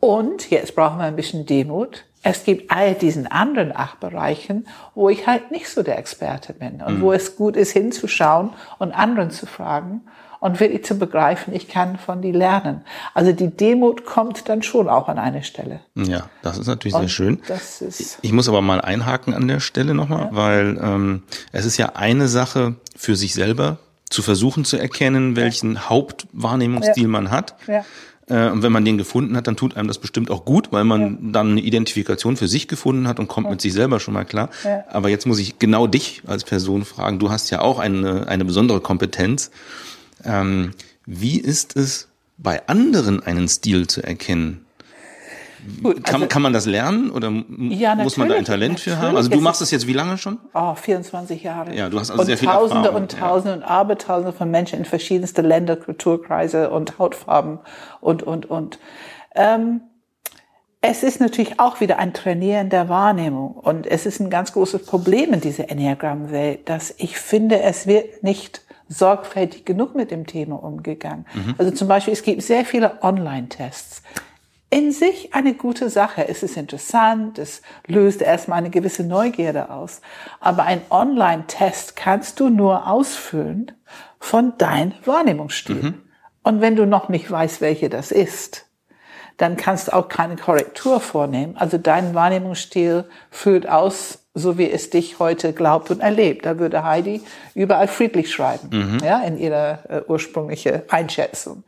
Und 0.00 0.50
jetzt 0.50 0.74
brauchen 0.74 0.98
wir 0.98 1.04
ein 1.04 1.16
bisschen 1.16 1.46
Demut 1.46 2.04
es 2.28 2.44
gibt 2.44 2.72
all 2.72 2.94
diesen 2.94 3.26
anderen 3.28 3.74
acht 3.74 4.00
Bereichen, 4.00 4.66
wo 4.94 5.08
ich 5.08 5.26
halt 5.26 5.52
nicht 5.52 5.68
so 5.68 5.82
der 5.82 5.98
Experte 5.98 6.52
bin 6.52 6.82
und 6.82 6.98
mhm. 6.98 7.02
wo 7.02 7.12
es 7.12 7.36
gut 7.36 7.56
ist, 7.56 7.70
hinzuschauen 7.70 8.50
und 8.78 8.92
anderen 8.92 9.30
zu 9.30 9.46
fragen 9.46 10.02
und 10.40 10.58
wirklich 10.58 10.84
zu 10.84 10.98
begreifen, 10.98 11.54
ich 11.54 11.68
kann 11.68 11.98
von 11.98 12.22
die 12.22 12.32
lernen. 12.32 12.82
Also 13.14 13.32
die 13.32 13.48
Demut 13.48 14.04
kommt 14.04 14.48
dann 14.48 14.62
schon 14.62 14.88
auch 14.88 15.08
an 15.08 15.18
eine 15.18 15.44
Stelle. 15.44 15.80
Ja, 15.94 16.28
das 16.42 16.58
ist 16.58 16.66
natürlich 16.66 16.94
und 16.94 17.02
sehr 17.02 17.08
schön. 17.08 17.42
Das 17.46 17.80
ist 17.80 18.18
ich 18.20 18.32
muss 18.32 18.48
aber 18.48 18.60
mal 18.60 18.80
einhaken 18.80 19.32
an 19.32 19.46
der 19.46 19.60
Stelle 19.60 19.94
nochmal, 19.94 20.26
ja. 20.26 20.28
weil 20.32 20.78
ähm, 20.82 21.22
es 21.52 21.64
ist 21.64 21.76
ja 21.76 21.92
eine 21.94 22.26
Sache 22.26 22.74
für 22.96 23.14
sich 23.14 23.34
selber 23.34 23.78
zu 24.10 24.22
versuchen 24.22 24.64
zu 24.64 24.76
erkennen, 24.76 25.36
welchen 25.36 25.74
ja. 25.74 25.88
Hauptwahrnehmungsstil 25.90 27.04
ja. 27.04 27.08
man 27.08 27.30
hat. 27.30 27.54
Ja. 27.66 27.84
Äh, 28.28 28.50
und 28.50 28.62
wenn 28.62 28.72
man 28.72 28.84
den 28.84 28.98
gefunden 28.98 29.36
hat, 29.36 29.46
dann 29.46 29.56
tut 29.56 29.76
einem 29.76 29.88
das 29.88 29.98
bestimmt 29.98 30.30
auch 30.30 30.44
gut, 30.44 30.72
weil 30.72 30.84
man 30.84 31.00
ja. 31.00 31.16
dann 31.32 31.52
eine 31.52 31.60
Identifikation 31.60 32.36
für 32.36 32.48
sich 32.48 32.68
gefunden 32.68 33.08
hat 33.08 33.18
und 33.18 33.28
kommt 33.28 33.46
ja. 33.46 33.52
mit 33.52 33.60
sich 33.60 33.72
selber 33.72 34.00
schon 34.00 34.14
mal 34.14 34.24
klar. 34.24 34.50
Ja. 34.64 34.84
Aber 34.90 35.08
jetzt 35.08 35.26
muss 35.26 35.38
ich 35.38 35.58
genau 35.58 35.86
dich 35.86 36.22
als 36.26 36.44
Person 36.44 36.84
fragen. 36.84 37.18
Du 37.18 37.30
hast 37.30 37.50
ja 37.50 37.60
auch 37.60 37.78
eine, 37.78 38.28
eine 38.28 38.44
besondere 38.44 38.80
Kompetenz. 38.80 39.50
Ähm, 40.24 40.72
wie 41.06 41.38
ist 41.38 41.76
es 41.76 42.08
bei 42.36 42.66
anderen 42.66 43.22
einen 43.22 43.48
Stil 43.48 43.86
zu 43.86 44.02
erkennen? 44.02 44.65
Gut, 45.82 46.04
kann, 46.04 46.16
also, 46.16 46.26
kann 46.26 46.42
man 46.42 46.52
das 46.52 46.66
lernen 46.66 47.10
oder 47.10 47.32
ja, 47.70 47.94
muss 47.94 48.16
man 48.16 48.28
da 48.28 48.34
ein 48.34 48.44
Talent 48.44 48.80
für 48.80 48.98
haben? 48.98 49.16
Also 49.16 49.30
du 49.30 49.40
machst 49.40 49.62
es 49.62 49.70
jetzt 49.70 49.86
wie 49.86 49.92
lange 49.92 50.18
schon? 50.18 50.38
Oh, 50.54 50.74
24 50.74 51.42
Jahre. 51.42 51.74
Ja, 51.74 51.88
du 51.88 51.98
hast 51.98 52.10
also 52.10 52.20
und 52.20 52.26
sehr 52.26 52.38
viel 52.38 52.48
Tausende 52.48 52.88
Erfahrung. 52.88 53.02
und 53.02 53.12
Tausende 53.12 53.50
ja. 53.50 53.56
und 53.56 53.62
Abertausende 53.62 54.32
von 54.32 54.50
Menschen 54.50 54.78
in 54.78 54.84
verschiedenste 54.84 55.42
Länder, 55.42 55.76
Kulturkreise 55.76 56.70
und 56.70 56.98
Hautfarben 56.98 57.58
und, 58.00 58.22
und, 58.22 58.46
und. 58.46 58.78
Ähm, 59.34 59.80
es 60.80 61.02
ist 61.02 61.20
natürlich 61.20 61.58
auch 61.58 61.80
wieder 61.80 61.98
ein 61.98 62.14
Trainieren 62.14 62.70
der 62.70 62.88
Wahrnehmung. 62.88 63.52
Und 63.52 63.86
es 63.86 64.06
ist 64.06 64.20
ein 64.20 64.30
ganz 64.30 64.52
großes 64.52 64.86
Problem 64.86 65.32
in 65.32 65.40
dieser 65.40 65.68
Enneagramm-Welt, 65.70 66.68
dass 66.68 66.94
ich 66.98 67.18
finde, 67.18 67.60
es 67.62 67.86
wird 67.86 68.22
nicht 68.22 68.62
sorgfältig 68.88 69.64
genug 69.64 69.96
mit 69.96 70.10
dem 70.10 70.26
Thema 70.26 70.62
umgegangen. 70.62 71.26
Mhm. 71.34 71.54
Also 71.58 71.72
zum 71.72 71.88
Beispiel, 71.88 72.12
es 72.12 72.22
gibt 72.22 72.42
sehr 72.42 72.64
viele 72.64 73.02
Online-Tests. 73.02 74.02
In 74.68 74.90
sich 74.90 75.32
eine 75.32 75.54
gute 75.54 75.90
Sache. 75.90 76.26
Es 76.28 76.42
ist 76.42 76.56
interessant, 76.56 77.38
es 77.38 77.62
löst 77.86 78.20
erstmal 78.20 78.58
eine 78.58 78.70
gewisse 78.70 79.04
Neugierde 79.04 79.70
aus. 79.70 80.00
Aber 80.40 80.64
ein 80.64 80.80
Online-Test 80.90 81.94
kannst 81.94 82.40
du 82.40 82.48
nur 82.48 82.88
ausfüllen 82.88 83.72
von 84.18 84.58
deinem 84.58 84.92
Wahrnehmungsstil. 85.04 85.82
Mhm. 85.82 86.02
Und 86.42 86.60
wenn 86.60 86.74
du 86.74 86.84
noch 86.84 87.08
nicht 87.08 87.30
weißt, 87.30 87.60
welche 87.60 87.88
das 87.88 88.10
ist, 88.10 88.66
dann 89.36 89.56
kannst 89.56 89.88
du 89.88 89.94
auch 89.94 90.08
keine 90.08 90.36
Korrektur 90.36 91.00
vornehmen. 91.00 91.56
Also 91.56 91.78
dein 91.78 92.14
Wahrnehmungsstil 92.14 93.04
führt 93.30 93.68
aus, 93.68 94.26
so 94.34 94.58
wie 94.58 94.70
es 94.70 94.90
dich 94.90 95.18
heute 95.18 95.52
glaubt 95.52 95.90
und 95.90 96.00
erlebt. 96.00 96.46
Da 96.46 96.58
würde 96.58 96.82
Heidi 96.82 97.22
überall 97.54 97.88
friedlich 97.88 98.32
schreiben, 98.32 98.68
mhm. 98.70 98.98
ja, 99.04 99.22
in 99.22 99.38
ihrer 99.38 99.78
äh, 99.88 100.02
ursprüngliche 100.08 100.84
Einschätzung. 100.88 101.64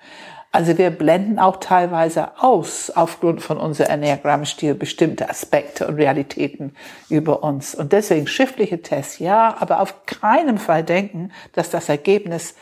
Also 0.51 0.79
wir 0.79 0.91
blenden 0.91 1.39
auch 1.39 1.57
teilweise 1.57 2.39
aus, 2.41 2.91
aufgrund 2.91 3.43
von 3.43 3.59
unserem 3.59 3.91
Enneagrammstil, 3.91 4.75
bestimmte 4.75 5.29
Aspekte 5.29 5.87
und 5.87 5.97
Realitäten 5.97 6.75
über 7.11 7.43
uns. 7.43 7.75
Und 7.75 7.93
deswegen 7.93 8.27
schriftliche 8.27 8.81
Tests, 8.81 9.19
ja, 9.19 9.57
aber 9.61 9.81
auf 9.81 10.07
keinen 10.07 10.59
Fall 10.59 10.83
denken, 10.85 11.33
dass 11.53 11.69
das 11.69 11.89
Ergebnis 11.89 12.55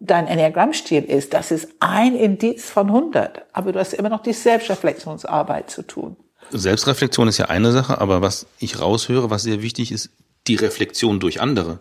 dein 0.00 0.26
Enneagrammstil 0.26 1.04
ist, 1.04 1.34
das 1.34 1.50
ist 1.50 1.68
ein 1.78 2.14
Indiz 2.14 2.68
von 2.68 2.88
100. 2.88 3.42
Aber 3.52 3.72
du 3.72 3.78
hast 3.78 3.92
immer 3.92 4.08
noch 4.08 4.22
die 4.22 4.32
Selbstreflexionsarbeit 4.32 5.70
zu 5.70 5.82
tun. 5.82 6.16
Selbstreflexion 6.50 7.28
ist 7.28 7.38
ja 7.38 7.46
eine 7.46 7.70
Sache, 7.70 8.00
aber 8.00 8.22
was 8.22 8.46
ich 8.58 8.80
raushöre, 8.80 9.30
was 9.30 9.42
sehr 9.42 9.62
wichtig 9.62 9.92
ist, 9.92 10.10
die 10.46 10.56
Reflexion 10.56 11.20
durch 11.20 11.40
andere. 11.40 11.80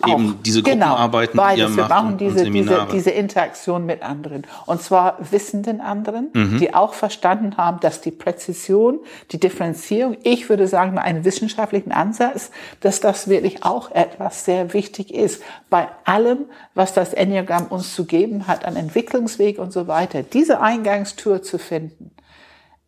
Auch. 0.00 0.08
Eben 0.08 0.38
diese 0.42 0.62
genau. 0.62 0.86
Gruppenarbeiten, 0.86 1.32
genau, 1.32 1.42
beides. 1.42 1.66
die 1.66 1.72
ihr 1.72 1.76
Wir 1.76 1.88
machen 1.88 2.18
diese, 2.18 2.50
diese, 2.50 2.86
diese 2.92 3.10
Interaktion 3.10 3.86
mit 3.86 4.02
anderen. 4.02 4.46
Und 4.66 4.82
zwar 4.82 5.18
wissenden 5.30 5.80
anderen, 5.80 6.30
mhm. 6.32 6.58
die 6.58 6.74
auch 6.74 6.94
verstanden 6.94 7.56
haben, 7.56 7.80
dass 7.80 8.00
die 8.00 8.10
Präzision, 8.10 9.00
die 9.30 9.40
Differenzierung, 9.40 10.16
ich 10.22 10.48
würde 10.48 10.66
sagen, 10.68 10.94
mit 10.94 11.02
einem 11.02 11.24
wissenschaftlichen 11.24 11.92
Ansatz, 11.92 12.50
dass 12.80 13.00
das 13.00 13.28
wirklich 13.28 13.64
auch 13.64 13.90
etwas 13.90 14.44
sehr 14.44 14.72
wichtig 14.72 15.12
ist. 15.12 15.42
Bei 15.70 15.88
allem, 16.04 16.46
was 16.74 16.94
das 16.94 17.12
Enneagramm 17.12 17.66
uns 17.66 17.94
zu 17.94 18.04
geben 18.04 18.46
hat 18.46 18.64
an 18.64 18.76
Entwicklungsweg 18.76 19.58
und 19.58 19.72
so 19.72 19.86
weiter. 19.86 20.22
Diese 20.22 20.60
Eingangstür 20.60 21.42
zu 21.42 21.58
finden 21.58 22.12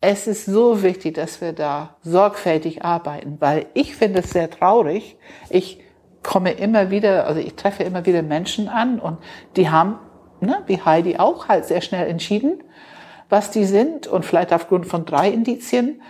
es 0.07 0.27
ist 0.27 0.45
so 0.45 0.83
wichtig, 0.83 1.15
dass 1.15 1.41
wir 1.41 1.51
da 1.53 1.95
sorgfältig 2.03 2.85
arbeiten, 2.85 3.37
weil 3.39 3.65
ich 3.73 3.95
finde 3.95 4.19
es 4.19 4.29
sehr 4.29 4.51
traurig. 4.51 5.17
Ich 5.49 5.79
komme 6.25 6.51
immer 6.51 6.91
wieder, 6.91 7.27
also 7.27 7.39
ich 7.39 7.55
treffe 7.55 7.83
immer 7.83 8.05
wieder 8.05 8.21
Menschen 8.21 8.67
an 8.67 8.99
und 8.99 9.17
die 9.55 9.69
haben, 9.69 9.99
ne, 10.41 10.61
wie 10.67 10.81
Heidi 10.81 11.17
auch, 11.17 11.47
halt 11.47 11.65
sehr 11.65 11.81
schnell 11.81 12.07
entschieden, 12.07 12.63
was 13.29 13.51
die 13.51 13.65
sind 13.65 14.07
und 14.07 14.25
vielleicht 14.25 14.51
aufgrund 14.51 14.85
von 14.85 15.05
drei 15.05 15.29
Indizien 15.29 16.01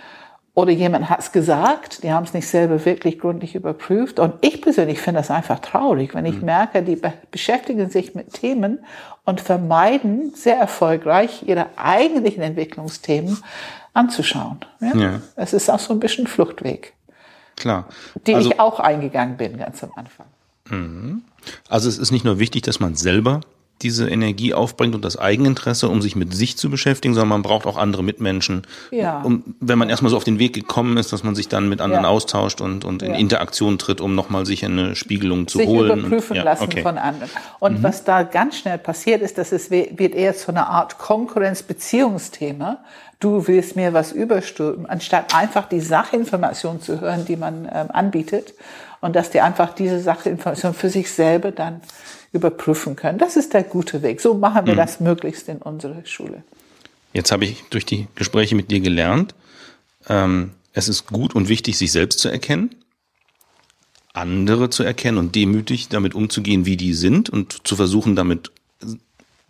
oder 0.56 0.71
jemand 0.71 1.10
hat 1.10 1.19
es 1.19 1.34
gesagt, 1.34 2.01
die 2.04 2.13
haben 2.13 2.23
es 2.23 2.34
nicht 2.34 2.47
selber 2.47 2.84
wirklich 2.86 3.19
gründlich 3.19 3.56
überprüft. 3.56 4.19
Und 4.19 4.36
ich 4.39 4.62
persönlich 4.62 5.01
finde 5.01 5.19
das 5.19 5.30
einfach 5.30 5.60
traurig, 5.60 6.15
wenn 6.15 6.25
ich 6.25 6.38
mhm. 6.38 6.45
merke, 6.45 6.82
die 6.82 6.95
be 6.95 7.12
beschäftigen 7.30 7.89
sich 7.89 8.15
mit 8.15 8.32
Themen 8.32 8.80
und 9.25 9.41
vermeiden 9.41 10.32
sehr 10.34 10.56
erfolgreich 10.56 11.43
ihre 11.45 11.67
eigentlichen 11.75 12.41
Entwicklungsthemen 12.41 13.38
anzuschauen. 13.93 14.60
Ja? 14.80 14.95
ja. 14.95 15.21
Es 15.36 15.51
ist 15.51 15.69
auch 15.69 15.80
so 15.80 15.91
ein 15.91 15.99
bisschen 15.99 16.25
Fluchtweg. 16.25 16.93
Klar. 17.55 17.87
Die 18.27 18.35
also, 18.35 18.51
ich 18.51 18.59
auch 18.59 18.79
eingegangen 18.79 19.37
bin 19.37 19.57
ganz 19.57 19.83
am 19.83 19.91
Anfang. 19.95 20.25
Mhm. 20.69 21.21
Also 21.69 21.89
es 21.89 21.97
ist 21.97 22.11
nicht 22.11 22.25
nur 22.25 22.39
wichtig, 22.39 22.63
dass 22.63 22.79
man 22.79 22.95
selber 22.95 23.41
diese 23.81 24.09
Energie 24.09 24.53
aufbringt 24.53 24.95
und 24.95 25.03
das 25.03 25.17
Eigeninteresse, 25.17 25.89
um 25.89 26.01
sich 26.01 26.15
mit 26.15 26.33
sich 26.33 26.57
zu 26.57 26.69
beschäftigen, 26.69 27.13
sondern 27.13 27.29
man 27.29 27.41
braucht 27.41 27.65
auch 27.67 27.77
andere 27.77 28.03
Mitmenschen. 28.03 28.63
Ja. 28.89 29.21
Um, 29.21 29.43
wenn 29.59 29.77
man 29.77 29.89
erstmal 29.89 30.09
so 30.09 30.17
auf 30.17 30.23
den 30.23 30.39
Weg 30.39 30.53
gekommen 30.53 30.95
ist, 30.95 31.11
dass 31.11 31.23
man 31.23 31.35
sich 31.35 31.49
dann 31.49 31.67
mit 31.67 31.81
anderen 31.81 32.05
ja. 32.05 32.09
austauscht 32.09 32.61
und, 32.61 32.85
und 32.85 33.03
in 33.03 33.11
ja. 33.11 33.17
Interaktion 33.17 33.77
tritt, 33.77 33.99
um 33.99 34.15
nochmal 34.15 34.45
sich 34.45 34.63
eine 34.63 34.95
Spiegelung 34.95 35.47
zu 35.47 35.57
sich 35.57 35.67
holen. 35.67 35.95
Sich 35.95 36.05
überprüfen 36.05 36.37
lassen 36.37 36.63
okay. 36.63 36.81
von 36.83 36.97
anderen. 36.97 37.29
Und 37.59 37.79
mhm. 37.79 37.83
was 37.83 38.05
da 38.05 38.23
ganz 38.23 38.59
schnell 38.59 38.77
passiert 38.77 39.21
ist, 39.21 39.37
dass 39.37 39.51
es 39.51 39.69
wird 39.69 40.15
eher 40.15 40.35
zu 40.35 40.51
einer 40.51 40.69
Art 40.69 40.97
Konkurrenz-Beziehungsthema. 40.97 42.77
Du 43.19 43.47
willst 43.47 43.75
mir 43.75 43.93
was 43.93 44.12
überstülpen, 44.12 44.86
anstatt 44.86 45.34
einfach 45.36 45.69
die 45.69 45.80
Sachinformation 45.80 46.82
zu 46.82 47.01
hören, 47.01 47.25
die 47.25 47.38
man 47.38 47.69
ähm, 47.71 47.88
anbietet. 47.89 48.54
Und 49.01 49.15
dass 49.15 49.30
die 49.30 49.41
einfach 49.41 49.73
diese 49.73 49.99
Sachinformation 49.99 50.73
für 50.73 50.89
sich 50.89 51.12
selber 51.12 51.51
dann 51.51 51.82
überprüfen 52.32 52.95
können. 52.95 53.17
Das 53.17 53.36
ist 53.36 53.54
der 53.54 53.63
gute 53.63 54.01
Weg. 54.01 54.19
So 54.19 54.34
machen 54.34 54.65
wir 54.65 54.73
mhm. 54.73 54.78
das 54.78 54.99
möglichst 54.99 55.47
in 55.47 55.58
unserer 55.58 56.06
Schule. 56.06 56.43
Jetzt 57.13 57.32
habe 57.32 57.45
ich 57.45 57.63
durch 57.69 57.86
die 57.86 58.08
Gespräche 58.15 58.56
mit 58.56 58.71
dir 58.71 58.82
gelernt, 58.82 59.36
ähm, 60.10 60.51
es 60.73 60.89
ist 60.89 61.08
gut 61.08 61.34
und 61.34 61.47
wichtig, 61.47 61.78
sich 61.78 61.91
selbst 61.91 62.19
zu 62.19 62.28
erkennen, 62.28 62.75
andere 64.12 64.69
zu 64.69 64.84
erkennen 64.84 65.17
und 65.17 65.34
demütig 65.34 65.88
damit 65.88 66.13
umzugehen, 66.13 66.65
wie 66.65 66.75
die 66.75 66.93
sind 66.93 67.30
und 67.30 67.65
zu 67.65 67.78
versuchen, 67.78 68.15
damit 68.17 68.51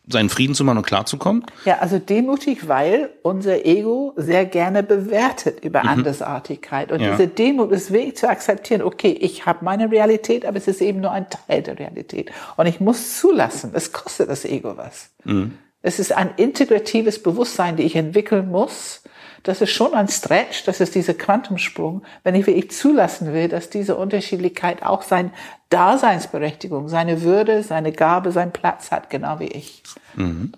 seinen 0.07 0.29
Frieden 0.29 0.55
zu 0.55 0.63
machen 0.63 0.77
und 0.77 0.85
klarzukommen? 0.85 1.45
Ja, 1.65 1.79
also 1.79 1.99
demutig, 1.99 2.67
weil 2.67 3.09
unser 3.23 3.65
Ego 3.65 4.13
sehr 4.15 4.45
gerne 4.45 4.83
bewertet 4.83 5.63
über 5.63 5.83
mhm. 5.83 5.89
Andersartigkeit. 5.89 6.91
Und 6.91 7.01
ja. 7.01 7.11
diese 7.11 7.27
Demut 7.27 7.71
ist 7.71 7.91
wirklich 7.91 8.17
zu 8.17 8.29
akzeptieren, 8.29 8.81
okay, 8.81 9.11
ich 9.11 9.45
habe 9.45 9.65
meine 9.65 9.91
Realität, 9.91 10.45
aber 10.45 10.57
es 10.57 10.67
ist 10.67 10.81
eben 10.81 11.01
nur 11.01 11.11
ein 11.11 11.27
Teil 11.29 11.61
der 11.61 11.79
Realität. 11.79 12.31
Und 12.57 12.67
ich 12.67 12.79
muss 12.79 13.19
zulassen, 13.19 13.71
es 13.73 13.91
kostet 13.91 14.29
das 14.29 14.45
Ego 14.45 14.77
was. 14.77 15.09
Mhm. 15.23 15.57
Es 15.81 15.99
ist 15.99 16.11
ein 16.13 16.31
integratives 16.37 17.21
Bewusstsein, 17.21 17.75
die 17.75 17.83
ich 17.83 17.95
entwickeln 17.95 18.49
muss, 18.49 19.03
das 19.45 19.61
ist 19.61 19.71
schon 19.71 19.93
ein 19.93 20.07
Stretch, 20.07 20.63
das 20.65 20.81
ist 20.81 20.95
dieser 20.95 21.13
Quantumsprung, 21.13 22.01
wenn 22.23 22.33
ich 22.33 22.47
wirklich 22.47 22.71
zulassen 22.71 23.31
will, 23.31 23.47
dass 23.47 23.69
diese 23.69 23.95
Unterschiedlichkeit 23.95 24.81
auch 24.81 25.03
seine 25.03 25.31
Daseinsberechtigung, 25.69 26.89
seine 26.89 27.21
Würde, 27.21 27.61
seine 27.61 27.91
Gabe, 27.91 28.31
seinen 28.31 28.51
Platz 28.51 28.89
hat, 28.89 29.09
genau 29.11 29.39
wie 29.39 29.47
ich. 29.47 29.83
Mhm. 30.15 30.53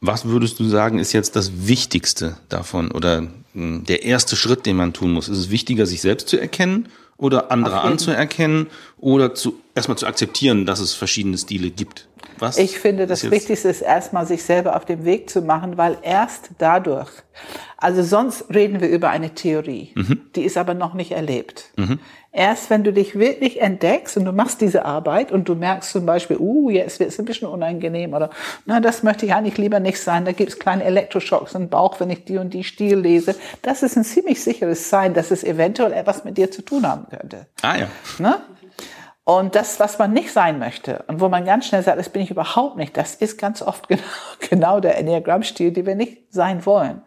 Was 0.00 0.24
würdest 0.24 0.60
du 0.60 0.64
sagen, 0.64 0.98
ist 0.98 1.12
jetzt 1.12 1.34
das 1.34 1.66
Wichtigste 1.66 2.36
davon 2.48 2.92
oder 2.92 3.26
hm, 3.54 3.84
der 3.84 4.04
erste 4.04 4.36
Schritt, 4.36 4.66
den 4.66 4.76
man 4.76 4.92
tun 4.92 5.12
muss? 5.12 5.28
Ist 5.28 5.38
es 5.38 5.50
wichtiger, 5.50 5.86
sich 5.86 6.00
selbst 6.00 6.28
zu 6.28 6.38
erkennen 6.38 6.88
oder 7.16 7.50
andere 7.50 7.80
anzuerkennen 7.80 8.68
oder 8.98 9.34
zu, 9.34 9.60
erstmal 9.74 9.98
zu 9.98 10.06
akzeptieren, 10.06 10.64
dass 10.64 10.78
es 10.78 10.94
verschiedene 10.94 11.38
Stile 11.38 11.70
gibt? 11.70 12.08
Was 12.38 12.58
ich 12.58 12.78
finde, 12.78 13.06
das 13.06 13.30
Wichtigste 13.30 13.68
ist 13.68 13.82
erstmal, 13.82 14.26
sich 14.26 14.42
selber 14.42 14.76
auf 14.76 14.84
den 14.84 15.04
Weg 15.04 15.30
zu 15.30 15.42
machen, 15.42 15.76
weil 15.76 15.96
erst 16.02 16.50
dadurch, 16.58 17.10
also 17.76 18.02
sonst 18.02 18.52
reden 18.52 18.80
wir 18.80 18.88
über 18.88 19.10
eine 19.10 19.30
Theorie, 19.30 19.92
mhm. 19.94 20.22
die 20.34 20.42
ist 20.44 20.56
aber 20.56 20.74
noch 20.74 20.94
nicht 20.94 21.12
erlebt. 21.12 21.70
Mhm. 21.76 21.98
Erst 22.34 22.70
wenn 22.70 22.82
du 22.82 22.94
dich 22.94 23.18
wirklich 23.18 23.60
entdeckst 23.60 24.16
und 24.16 24.24
du 24.24 24.32
machst 24.32 24.62
diese 24.62 24.86
Arbeit 24.86 25.30
und 25.30 25.50
du 25.50 25.54
merkst 25.54 25.90
zum 25.90 26.06
Beispiel, 26.06 26.38
uh, 26.38 26.70
jetzt 26.70 26.98
wird 26.98 27.10
es 27.10 27.18
ein 27.18 27.26
bisschen 27.26 27.46
unangenehm 27.46 28.14
oder, 28.14 28.30
na, 28.64 28.80
das 28.80 29.02
möchte 29.02 29.26
ich 29.26 29.34
eigentlich 29.34 29.58
lieber 29.58 29.80
nicht 29.80 30.00
sein, 30.00 30.24
da 30.24 30.32
gibt 30.32 30.50
es 30.50 30.58
kleine 30.58 30.82
Elektroschocks 30.84 31.54
im 31.54 31.68
Bauch, 31.68 32.00
wenn 32.00 32.08
ich 32.08 32.24
die 32.24 32.38
und 32.38 32.54
die 32.54 32.64
Stil 32.64 32.98
lese. 32.98 33.34
Das 33.60 33.82
ist 33.82 33.96
ein 33.96 34.04
ziemlich 34.04 34.42
sicheres 34.42 34.88
Sein, 34.88 35.12
dass 35.12 35.30
es 35.30 35.44
eventuell 35.44 35.92
etwas 35.92 36.24
mit 36.24 36.38
dir 36.38 36.50
zu 36.50 36.62
tun 36.62 36.88
haben 36.88 37.06
könnte. 37.10 37.46
Ah 37.60 37.76
ja. 37.76 37.88
Ne? 38.18 38.40
Und 39.24 39.54
das, 39.54 39.78
was 39.78 39.98
man 39.98 40.12
nicht 40.12 40.32
sein 40.32 40.58
möchte 40.58 41.04
und 41.06 41.20
wo 41.20 41.28
man 41.28 41.44
ganz 41.44 41.66
schnell 41.66 41.82
sagt, 41.82 41.98
das 41.98 42.08
bin 42.08 42.22
ich 42.22 42.30
überhaupt 42.30 42.76
nicht, 42.76 42.96
das 42.96 43.14
ist 43.14 43.38
ganz 43.38 43.62
oft 43.62 43.88
genau, 43.88 44.02
genau 44.50 44.80
der 44.80 44.98
Enneagramm-Stil, 44.98 45.72
den 45.72 45.86
wir 45.86 45.94
nicht 45.94 46.32
sein 46.32 46.66
wollen. 46.66 47.02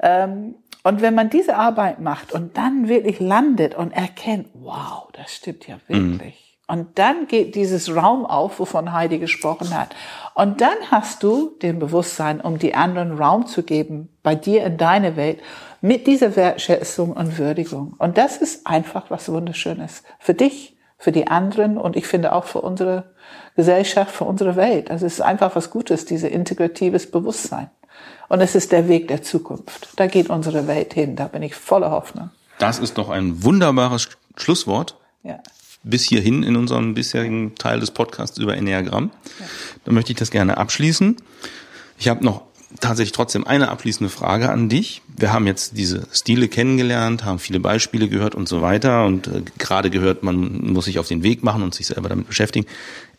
Ähm, 0.00 0.56
und 0.84 1.02
wenn 1.02 1.14
man 1.14 1.30
diese 1.30 1.56
Arbeit 1.56 2.00
macht 2.00 2.32
und 2.32 2.56
dann 2.56 2.88
wirklich 2.88 3.20
landet 3.20 3.74
und 3.74 3.92
erkennt, 3.92 4.48
wow, 4.54 5.08
das 5.12 5.34
stimmt 5.34 5.66
ja 5.66 5.76
wirklich. 5.86 6.34
Mhm. 6.34 6.48
Und 6.70 6.98
dann 6.98 7.26
geht 7.26 7.54
dieses 7.54 7.94
Raum 7.94 8.26
auf, 8.26 8.60
wovon 8.60 8.92
Heidi 8.92 9.18
gesprochen 9.18 9.76
hat. 9.76 9.96
Und 10.34 10.60
dann 10.60 10.76
hast 10.90 11.22
du 11.22 11.56
den 11.62 11.78
Bewusstsein, 11.78 12.42
um 12.42 12.58
die 12.58 12.74
anderen 12.74 13.16
Raum 13.16 13.46
zu 13.46 13.62
geben, 13.62 14.10
bei 14.22 14.34
dir 14.34 14.64
in 14.64 14.76
deine 14.76 15.16
Welt, 15.16 15.40
mit 15.80 16.06
dieser 16.06 16.36
Wertschätzung 16.36 17.14
und 17.14 17.38
Würdigung. 17.38 17.94
Und 17.98 18.18
das 18.18 18.36
ist 18.36 18.66
einfach 18.66 19.10
was 19.10 19.30
Wunderschönes. 19.32 20.02
Für 20.18 20.34
dich, 20.34 20.77
für 20.98 21.12
die 21.12 21.28
anderen 21.28 21.78
und 21.78 21.96
ich 21.96 22.06
finde 22.06 22.32
auch 22.32 22.44
für 22.44 22.60
unsere 22.60 23.04
Gesellschaft, 23.54 24.14
für 24.14 24.24
unsere 24.24 24.56
Welt. 24.56 24.90
Also 24.90 25.06
es 25.06 25.14
ist 25.14 25.20
einfach 25.20 25.54
was 25.56 25.70
Gutes, 25.70 26.04
diese 26.04 26.28
integratives 26.28 27.10
Bewusstsein. 27.10 27.70
Und 28.28 28.40
es 28.40 28.54
ist 28.54 28.72
der 28.72 28.88
Weg 28.88 29.08
der 29.08 29.22
Zukunft. 29.22 29.88
Da 29.96 30.06
geht 30.06 30.28
unsere 30.28 30.66
Welt 30.66 30.94
hin. 30.94 31.16
Da 31.16 31.28
bin 31.28 31.42
ich 31.42 31.54
voller 31.54 31.90
Hoffnung. 31.90 32.30
Das 32.58 32.78
ist 32.78 32.98
doch 32.98 33.08
ein 33.08 33.42
wunderbares 33.42 34.08
Schlusswort. 34.36 34.96
Ja. 35.22 35.40
Bis 35.84 36.04
hierhin 36.04 36.42
in 36.42 36.56
unserem 36.56 36.94
bisherigen 36.94 37.54
Teil 37.54 37.80
des 37.80 37.92
Podcasts 37.92 38.36
über 38.38 38.56
Enneagramm. 38.56 39.10
Ja. 39.38 39.46
Dann 39.84 39.94
möchte 39.94 40.12
ich 40.12 40.18
das 40.18 40.30
gerne 40.30 40.58
abschließen. 40.58 41.16
Ich 41.98 42.08
habe 42.08 42.24
noch 42.24 42.42
tatsächlich 42.80 43.12
trotzdem 43.12 43.46
eine 43.46 43.68
abschließende 43.68 44.10
Frage 44.10 44.50
an 44.50 44.68
dich. 44.68 45.02
Wir 45.16 45.32
haben 45.32 45.46
jetzt 45.46 45.76
diese 45.76 46.06
Stile 46.12 46.48
kennengelernt, 46.48 47.24
haben 47.24 47.38
viele 47.38 47.60
Beispiele 47.60 48.08
gehört 48.08 48.34
und 48.34 48.48
so 48.48 48.60
weiter 48.62 49.06
und 49.06 49.26
äh, 49.26 49.42
gerade 49.58 49.90
gehört, 49.90 50.22
man 50.22 50.72
muss 50.72 50.84
sich 50.84 50.98
auf 50.98 51.08
den 51.08 51.22
Weg 51.22 51.42
machen 51.42 51.62
und 51.62 51.74
sich 51.74 51.86
selber 51.86 52.08
damit 52.08 52.26
beschäftigen. 52.26 52.66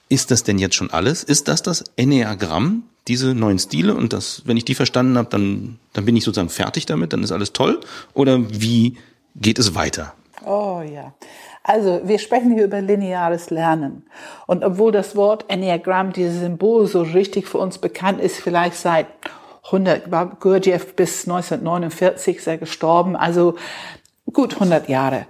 Ist 0.08 0.32
das 0.32 0.44
denn 0.44 0.58
jetzt 0.58 0.76
schon 0.76 0.92
alles? 0.92 1.24
Ist 1.24 1.48
das 1.48 1.62
das 1.62 1.84
Enneagramm, 1.96 2.84
diese 3.08 3.34
neuen 3.34 3.60
Stile 3.60 3.96
und 3.96 4.14
das, 4.14 4.44
wenn 4.46 4.58
ich 4.58 4.66
die 4.66 4.76
verstanden 4.76 5.18
habe, 5.18 5.30
dann, 5.30 5.80
dann 5.94 6.06
bin 6.06 6.16
ich 6.16 6.24
sozusagen 6.24 6.50
fertig 6.50 6.86
damit, 6.86 7.14
dann 7.14 7.24
ist 7.24 7.32
alles 7.32 7.54
toll? 7.54 7.80
Oder 8.14 8.40
wie 8.50 8.98
geht 9.36 9.60
es 9.60 9.76
weiter? 9.76 10.14
Oh 10.46 10.82
ja. 10.82 11.14
Also 11.64 12.02
wir 12.04 12.18
sprechen 12.18 12.54
hier 12.54 12.66
über 12.66 12.82
lineares 12.82 13.50
Lernen. 13.50 14.04
Und 14.48 14.64
obwohl 14.64 14.92
das 14.92 15.16
Wort 15.16 15.46
Enneagramm, 15.50 16.14
dieses 16.14 16.40
Symbol 16.40 16.88
so 16.88 17.02
richtig 17.02 17.48
für 17.48 17.60
uns 17.60 17.78
bekannt 17.78 18.22
ist, 18.22 18.38
vielleicht 18.38 18.76
seit 18.76 19.08
100, 19.72 20.12
war 20.12 20.38
Gurdjieff 20.40 20.96
bis 20.96 21.28
1949 21.28 22.38
ist 22.38 22.48
er 22.48 22.58
gestorben, 22.58 23.16
also 23.16 23.56
gut 24.32 24.56
100 24.56 24.90
Jahre. 24.90 25.26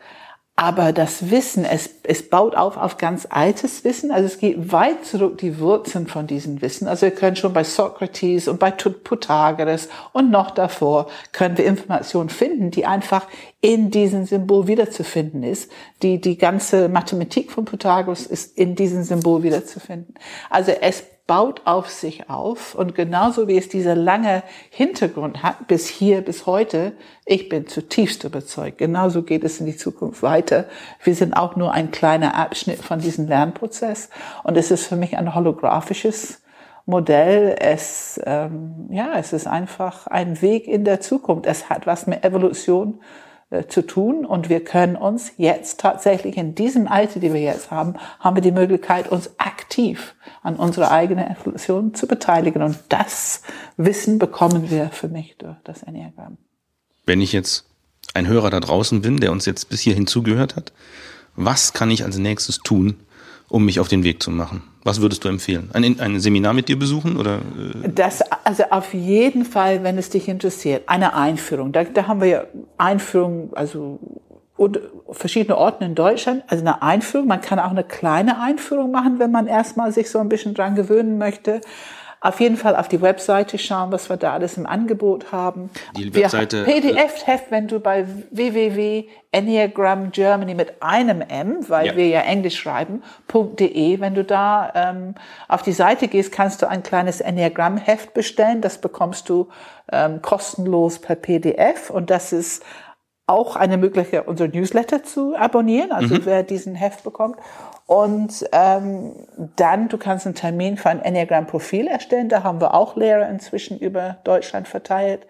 Aber 0.59 0.91
das 0.91 1.31
Wissen, 1.31 1.63
es, 1.63 1.89
es 2.03 2.29
baut 2.29 2.53
auf 2.53 2.75
auf 2.75 2.97
ganz 2.97 3.25
altes 3.29 3.85
Wissen. 3.85 4.11
Also 4.11 4.25
es 4.25 4.39
geht 4.39 4.73
weit 4.73 5.05
zurück, 5.05 5.37
die 5.37 5.57
Wurzeln 5.57 6.05
von 6.05 6.27
diesem 6.27 6.61
Wissen. 6.61 6.89
Also 6.89 7.03
wir 7.03 7.11
können 7.11 7.37
schon 7.37 7.53
bei 7.53 7.63
Sokrates 7.63 8.49
und 8.49 8.59
bei 8.59 8.69
Pythagoras 8.71 9.87
und 10.11 10.31
noch 10.31 10.51
davor 10.51 11.07
können 11.31 11.57
wir 11.57 11.65
Informationen 11.65 12.27
finden, 12.27 12.71
die 12.71 12.85
einfach 12.85 13.25
in 13.61 13.89
diesem 13.89 14.25
Symbol 14.25 14.67
wiederzufinden 14.67 15.43
ist. 15.43 15.71
Die, 16.01 16.19
die 16.19 16.37
ganze 16.37 16.89
Mathematik 16.89 17.53
von 17.53 17.63
Pythagoras 17.63 18.25
ist 18.25 18.57
in 18.57 18.75
diesem 18.75 19.03
Symbol 19.03 19.43
wiederzufinden. 19.43 20.15
Also 20.49 20.73
es 20.73 21.05
baut 21.29 21.61
auf 21.65 21.91
sich 21.91 22.27
auf 22.27 22.73
und 22.73 22.95
genauso 22.95 23.47
wie 23.47 23.55
es 23.55 23.69
dieser 23.69 23.93
lange 23.93 24.41
Hintergrund 24.71 25.43
hat, 25.43 25.67
bis 25.67 25.87
hier, 25.87 26.21
bis 26.21 26.47
heute, 26.47 26.93
ich 27.23 27.49
bin 27.49 27.67
zutiefst 27.67 28.23
überzeugt, 28.23 28.79
genauso 28.79 29.21
geht 29.21 29.43
es 29.43 29.59
in 29.59 29.67
die 29.67 29.77
Zukunft 29.77 30.23
weiter. 30.23 30.65
Wir 31.03 31.13
sind 31.13 31.35
auch 31.35 31.55
nur 31.55 31.71
ein 31.71 31.91
kleiner 31.91 32.33
Abschnitt 32.33 32.79
von 32.79 32.97
diesem 32.97 33.27
Lernprozess 33.27 34.09
und 34.43 34.57
es 34.57 34.71
ist 34.71 34.87
für 34.87 34.95
mich 34.95 35.19
ein 35.19 35.35
holographisches 35.35 36.41
Modell. 36.87 37.55
Es, 37.59 38.19
ähm, 38.25 38.87
ja, 38.89 39.13
es 39.19 39.31
ist 39.31 39.45
einfach 39.45 40.07
ein 40.07 40.41
Weg 40.41 40.67
in 40.67 40.83
der 40.83 40.99
Zukunft. 40.99 41.45
Es 41.45 41.69
hat 41.69 41.85
was 41.85 42.07
mit 42.07 42.23
Evolution 42.23 43.01
zu 43.67 43.81
tun 43.81 44.25
und 44.25 44.47
wir 44.47 44.63
können 44.63 44.95
uns 44.95 45.31
jetzt 45.37 45.79
tatsächlich 45.79 46.37
in 46.37 46.53
diesem 46.53 46.87
Alter, 46.87 47.19
die 47.19 47.33
wir 47.33 47.41
jetzt 47.41 47.71
haben, 47.71 47.95
haben 48.19 48.35
wir 48.35 48.43
die 48.43 48.51
Möglichkeit, 48.51 49.11
uns 49.11 49.31
aktiv 49.39 50.13
an 50.43 50.55
unserer 50.55 50.91
eigenen 50.91 51.25
Evolution 51.31 51.95
zu 51.95 52.05
beteiligen 52.05 52.61
und 52.61 52.77
das 52.89 53.41
Wissen 53.75 54.19
bekommen 54.19 54.69
wir 54.69 54.89
für 54.91 55.07
mich 55.07 55.35
durch 55.37 55.57
das 55.63 55.81
Enneagramm. 55.81 56.37
Wenn 57.07 57.21
ich 57.21 57.33
jetzt 57.33 57.65
ein 58.13 58.27
Hörer 58.27 58.51
da 58.51 58.59
draußen 58.59 59.01
bin, 59.01 59.17
der 59.17 59.31
uns 59.31 59.47
jetzt 59.47 59.69
bis 59.69 59.81
hierhin 59.81 60.05
zugehört 60.05 60.55
hat, 60.55 60.71
was 61.35 61.73
kann 61.73 61.89
ich 61.89 62.03
als 62.03 62.17
nächstes 62.17 62.59
tun, 62.59 62.97
um 63.49 63.65
mich 63.65 63.79
auf 63.79 63.87
den 63.87 64.03
Weg 64.03 64.21
zu 64.23 64.31
machen? 64.31 64.63
Was 64.83 65.01
würdest 65.01 65.23
du 65.25 65.29
empfehlen? 65.29 65.69
Ein, 65.73 65.99
ein 65.99 66.19
Seminar 66.19 66.53
mit 66.53 66.69
dir 66.69 66.79
besuchen 66.79 67.17
oder? 67.17 67.37
Äh? 67.37 67.89
Das, 67.93 68.21
also 68.43 68.63
auf 68.69 68.93
jeden 68.93 69.43
Fall, 69.43 69.83
wenn 69.83 69.97
es 69.97 70.09
dich 70.09 70.27
interessiert, 70.27 70.83
eine 70.87 71.15
Einführung. 71.15 71.71
Da, 71.71 71.83
da 71.83 72.07
haben 72.07 72.21
wir 72.21 72.27
ja 72.27 72.43
Einführung, 72.77 73.51
also 73.55 73.99
und 74.55 74.79
verschiedene 75.11 75.57
Orten 75.57 75.85
in 75.85 75.95
Deutschland, 75.95 76.43
also 76.47 76.61
eine 76.61 76.81
Einführung. 76.81 77.27
Man 77.27 77.39
kann 77.39 77.59
auch 77.59 77.71
eine 77.71 77.85
kleine 77.85 78.41
Einführung 78.41 78.91
machen, 78.91 79.17
wenn 79.17 79.31
man 79.31 79.47
erstmal 79.47 79.93
sich 79.93 80.09
so 80.09 80.19
ein 80.19 80.27
bisschen 80.27 80.53
dran 80.53 80.75
gewöhnen 80.75 81.17
möchte. 81.17 81.61
Auf 82.21 82.41
jeden 82.41 82.57
Fall 82.57 82.75
auf 82.75 82.89
die 82.89 83.01
Webseite 83.01 83.57
schauen, 83.57 83.93
was 83.93 84.09
wir 84.09 84.17
da 84.17 84.33
alles 84.33 84.57
im 84.57 84.65
Angebot 84.65 85.31
haben. 85.31 85.69
Die 85.95 86.13
Webseite. 86.13 86.65
PDF-Heft, 86.65 87.49
wenn 87.49 87.69
du 87.69 87.79
bei 87.79 88.05
www.enneagram 88.31 90.11
Germany 90.11 90.53
mit 90.53 90.81
einem 90.81 91.21
M, 91.21 91.69
weil 91.69 91.87
ja. 91.87 91.95
wir 91.95 92.07
ja 92.07 92.21
Englisch 92.21 92.57
schreiben, 92.57 93.03
.de, 93.33 93.99
wenn 94.01 94.15
du 94.15 94.25
da 94.25 94.71
ähm, 94.75 95.15
auf 95.47 95.61
die 95.61 95.71
Seite 95.71 96.09
gehst, 96.09 96.33
kannst 96.33 96.61
du 96.61 96.69
ein 96.69 96.83
kleines 96.83 97.21
Enneagram-Heft 97.21 98.13
bestellen. 98.13 98.59
Das 98.59 98.79
bekommst 98.79 99.29
du 99.29 99.47
ähm, 99.91 100.21
kostenlos 100.21 100.99
per 100.99 101.15
PDF 101.15 101.89
und 101.89 102.09
das 102.09 102.33
ist 102.33 102.65
auch 103.27 103.55
eine 103.55 103.77
Möglichkeit, 103.77 104.27
unser 104.27 104.47
Newsletter 104.47 105.03
zu 105.03 105.35
abonnieren, 105.35 105.91
also 105.91 106.15
mhm. 106.15 106.25
wer 106.25 106.43
diesen 106.43 106.73
Heft 106.73 107.03
bekommt. 107.03 107.37
Und 107.89 108.47
ähm, 108.51 109.13
dann, 109.55 109.89
du 109.89 109.97
kannst 109.97 110.27
einen 110.27 110.35
Termin 110.35 110.77
für 110.77 110.91
ein 110.91 111.01
Enneagram-Profil 111.01 111.87
erstellen. 111.87 112.29
Da 112.29 112.43
haben 112.43 112.61
wir 112.61 112.75
auch 112.75 112.95
Lehrer 112.95 113.27
inzwischen 113.27 113.79
über 113.79 114.17
Deutschland 114.25 114.67
verteilt. 114.67 115.25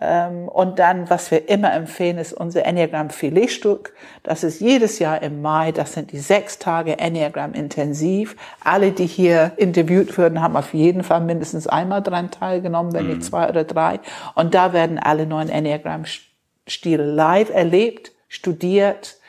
Ähm, 0.00 0.48
und 0.48 0.78
dann, 0.78 1.10
was 1.10 1.30
wir 1.30 1.50
immer 1.50 1.74
empfehlen, 1.74 2.16
ist 2.16 2.32
unser 2.32 2.64
Enneagram-Filetstück. 2.64 3.92
Das 4.22 4.44
ist 4.44 4.62
jedes 4.62 4.98
Jahr 4.98 5.22
im 5.22 5.42
Mai. 5.42 5.72
Das 5.72 5.92
sind 5.92 6.10
die 6.12 6.20
sechs 6.20 6.58
Tage 6.58 6.98
Enneagram 6.98 7.52
intensiv. 7.52 8.34
Alle, 8.64 8.92
die 8.92 9.04
hier 9.06 9.52
interviewt 9.58 10.16
würden, 10.16 10.40
haben 10.40 10.56
auf 10.56 10.72
jeden 10.72 11.02
Fall 11.02 11.20
mindestens 11.20 11.66
einmal 11.66 12.02
dran 12.02 12.30
teilgenommen, 12.30 12.94
wenn 12.94 13.08
mhm. 13.08 13.10
nicht 13.10 13.24
zwei 13.24 13.46
oder 13.46 13.64
drei. 13.64 14.00
Und 14.34 14.54
da 14.54 14.72
werden 14.72 14.98
alle 14.98 15.26
neuen 15.26 15.50
Enneagram-Stile 15.50 17.04
live 17.04 17.50
erlebt, 17.50 18.12
studiert, 18.26 19.19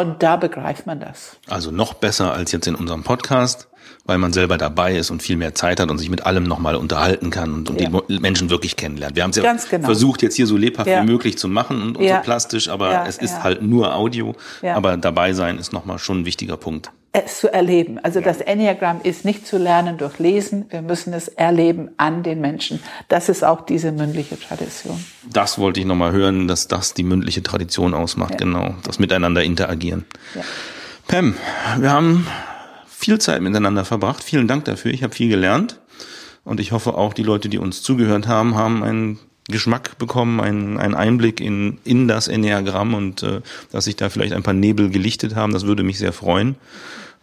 und 0.00 0.22
da 0.22 0.36
begreift 0.36 0.86
man 0.86 1.00
das. 1.00 1.36
Also 1.48 1.70
noch 1.70 1.94
besser 1.94 2.32
als 2.32 2.52
jetzt 2.52 2.66
in 2.66 2.74
unserem 2.74 3.02
Podcast, 3.02 3.68
weil 4.04 4.18
man 4.18 4.32
selber 4.32 4.58
dabei 4.58 4.96
ist 4.96 5.10
und 5.10 5.22
viel 5.22 5.36
mehr 5.36 5.54
Zeit 5.54 5.80
hat 5.80 5.90
und 5.90 5.98
sich 5.98 6.10
mit 6.10 6.26
allem 6.26 6.44
nochmal 6.44 6.76
unterhalten 6.76 7.30
kann 7.30 7.52
und, 7.54 7.70
und 7.70 7.80
ja. 7.80 7.88
die 8.08 8.18
Menschen 8.20 8.50
wirklich 8.50 8.76
kennenlernt. 8.76 9.16
Wir 9.16 9.22
haben 9.22 9.30
es 9.30 9.36
ja 9.36 9.56
genau. 9.70 9.86
versucht, 9.86 10.22
jetzt 10.22 10.36
hier 10.36 10.46
so 10.46 10.56
lebhaft 10.56 10.88
ja. 10.88 11.02
wie 11.02 11.06
möglich 11.06 11.38
zu 11.38 11.48
machen 11.48 11.82
und, 11.82 11.96
und 11.96 12.04
ja. 12.04 12.16
so 12.16 12.22
plastisch, 12.22 12.68
aber 12.68 13.06
es 13.06 13.18
ist 13.18 13.42
halt 13.42 13.62
nur 13.62 13.94
Audio. 13.94 14.34
Aber 14.62 14.96
dabei 14.96 15.32
sein 15.32 15.58
ist 15.58 15.72
nochmal 15.72 15.98
schon 15.98 16.20
ein 16.20 16.24
wichtiger 16.26 16.56
Punkt 16.56 16.90
es 17.24 17.40
zu 17.40 17.52
erleben. 17.52 17.98
Also 18.02 18.20
das 18.20 18.40
Enneagramm 18.40 19.00
ist 19.02 19.24
nicht 19.24 19.46
zu 19.46 19.56
lernen 19.56 19.96
durch 19.96 20.18
Lesen, 20.18 20.66
wir 20.68 20.82
müssen 20.82 21.14
es 21.14 21.28
erleben 21.28 21.90
an 21.96 22.22
den 22.22 22.40
Menschen. 22.40 22.80
Das 23.08 23.28
ist 23.28 23.42
auch 23.42 23.64
diese 23.64 23.90
mündliche 23.90 24.38
Tradition. 24.38 25.02
Das 25.24 25.58
wollte 25.58 25.80
ich 25.80 25.86
nochmal 25.86 26.12
hören, 26.12 26.46
dass 26.46 26.68
das 26.68 26.92
die 26.92 27.04
mündliche 27.04 27.42
Tradition 27.42 27.94
ausmacht, 27.94 28.32
ja. 28.32 28.38
genau, 28.38 28.74
das 28.84 28.98
Miteinander 28.98 29.42
interagieren. 29.42 30.04
Ja. 30.34 30.42
Pam, 31.08 31.36
wir 31.78 31.90
haben 31.90 32.26
viel 32.86 33.18
Zeit 33.18 33.40
miteinander 33.40 33.84
verbracht. 33.84 34.22
Vielen 34.22 34.46
Dank 34.48 34.64
dafür. 34.64 34.92
Ich 34.92 35.02
habe 35.02 35.14
viel 35.14 35.28
gelernt 35.28 35.80
und 36.44 36.60
ich 36.60 36.72
hoffe 36.72 36.94
auch 36.94 37.14
die 37.14 37.22
Leute, 37.22 37.48
die 37.48 37.58
uns 37.58 37.82
zugehört 37.82 38.26
haben, 38.26 38.56
haben 38.56 38.82
einen 38.82 39.18
Geschmack 39.48 39.96
bekommen, 39.98 40.40
einen, 40.40 40.76
einen 40.76 40.94
Einblick 40.94 41.40
in, 41.40 41.78
in 41.84 42.08
das 42.08 42.28
Enneagramm 42.28 42.94
und 42.94 43.22
äh, 43.22 43.40
dass 43.70 43.84
sich 43.84 43.96
da 43.96 44.10
vielleicht 44.10 44.32
ein 44.32 44.42
paar 44.42 44.54
Nebel 44.54 44.90
gelichtet 44.90 45.34
haben. 45.34 45.52
Das 45.52 45.66
würde 45.66 45.84
mich 45.84 45.98
sehr 45.98 46.12
freuen. 46.12 46.56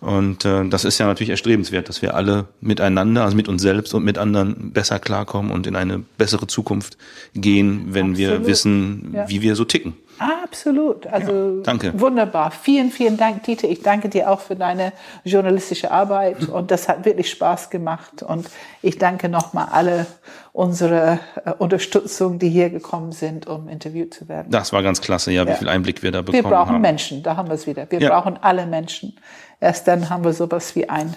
Und 0.04 0.44
äh, 0.44 0.68
das 0.68 0.84
ist 0.84 0.98
ja 0.98 1.06
natürlich 1.06 1.30
erstrebenswert, 1.30 1.88
dass 1.88 2.02
wir 2.02 2.14
alle 2.14 2.48
miteinander, 2.60 3.24
also 3.24 3.38
mit 3.38 3.48
uns 3.48 3.62
selbst 3.62 3.94
und 3.94 4.04
mit 4.04 4.18
anderen 4.18 4.72
besser 4.74 5.00
klarkommen 5.00 5.50
und 5.50 5.66
in 5.66 5.78
eine 5.78 6.04
bessere 6.18 6.46
Zukunft 6.46 6.98
gehen, 7.34 7.86
wenn 7.94 8.12
Absolut. 8.12 8.18
wir 8.18 8.46
wissen, 8.46 9.14
ja. 9.14 9.30
wie 9.30 9.42
wir 9.42 9.56
so 9.56 9.64
ticken. 9.64 9.94
Absolut. 10.20 11.08
Also 11.08 11.58
ja, 11.58 11.64
danke. 11.64 12.00
wunderbar. 12.00 12.52
Vielen, 12.52 12.92
vielen 12.92 13.18
Dank, 13.18 13.44
Dieter. 13.44 13.68
Ich 13.68 13.82
danke 13.82 14.10
dir 14.10 14.30
auch 14.30 14.40
für 14.40 14.56
deine 14.56 14.94
journalistische 15.24 15.92
Arbeit 15.92 16.50
und 16.50 16.72
das 16.72 16.88
hat 16.88 17.06
wirklich 17.06 17.30
Spaß 17.30 17.70
gemacht. 17.70 18.24
Und 18.24 18.50
ich 18.82 18.98
danke 18.98 19.30
nochmal 19.30 19.68
alle 19.72 20.06
unsere 20.52 21.20
äh, 21.46 21.52
Unterstützung, 21.52 22.40
die 22.40 22.50
hier 22.50 22.70
gekommen 22.70 23.12
sind, 23.12 23.48
um 23.48 23.68
interviewt 23.68 24.14
zu 24.14 24.28
werden. 24.28 24.52
Das 24.52 24.72
war 24.72 24.84
ganz 24.84 25.02
klasse, 25.02 25.32
ja, 25.32 25.46
wie 25.46 25.52
ja. 25.52 25.56
viel 25.56 25.70
Einblick 25.70 26.04
wir 26.04 26.12
da 26.12 26.22
bekommen 26.22 26.44
haben. 26.44 26.52
Wir 26.52 26.58
brauchen 26.58 26.76
haben. 26.76 26.82
Menschen, 26.82 27.24
da 27.24 27.36
haben 27.36 27.50
wir 27.50 27.56
es 27.56 27.68
wieder. 27.68 27.90
Wir 27.90 28.00
ja. 28.00 28.10
brauchen 28.10 28.38
alle 28.42 28.66
Menschen. 28.66 29.16
Erst 29.60 29.88
dann 29.88 30.10
haben 30.10 30.24
wir 30.24 30.34
sowas 30.34 30.76
wie 30.76 30.88
ein 30.90 31.16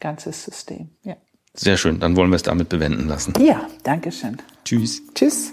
ganzes 0.00 0.44
System. 0.44 0.90
Ja. 1.02 1.16
Sehr 1.54 1.76
schön, 1.76 1.98
dann 1.98 2.16
wollen 2.16 2.30
wir 2.30 2.36
es 2.36 2.42
damit 2.42 2.68
bewenden 2.68 3.08
lassen. 3.08 3.34
Ja, 3.40 3.62
danke 3.82 4.12
schön. 4.12 4.38
Tschüss. 4.64 5.02
Tschüss. 5.14 5.52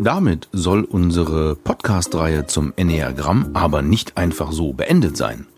Damit 0.00 0.48
soll 0.52 0.84
unsere 0.84 1.56
Podcast-Reihe 1.56 2.46
zum 2.46 2.72
Enneagramm 2.76 3.50
aber 3.54 3.82
nicht 3.82 4.16
einfach 4.16 4.52
so 4.52 4.72
beendet 4.72 5.16
sein. 5.16 5.48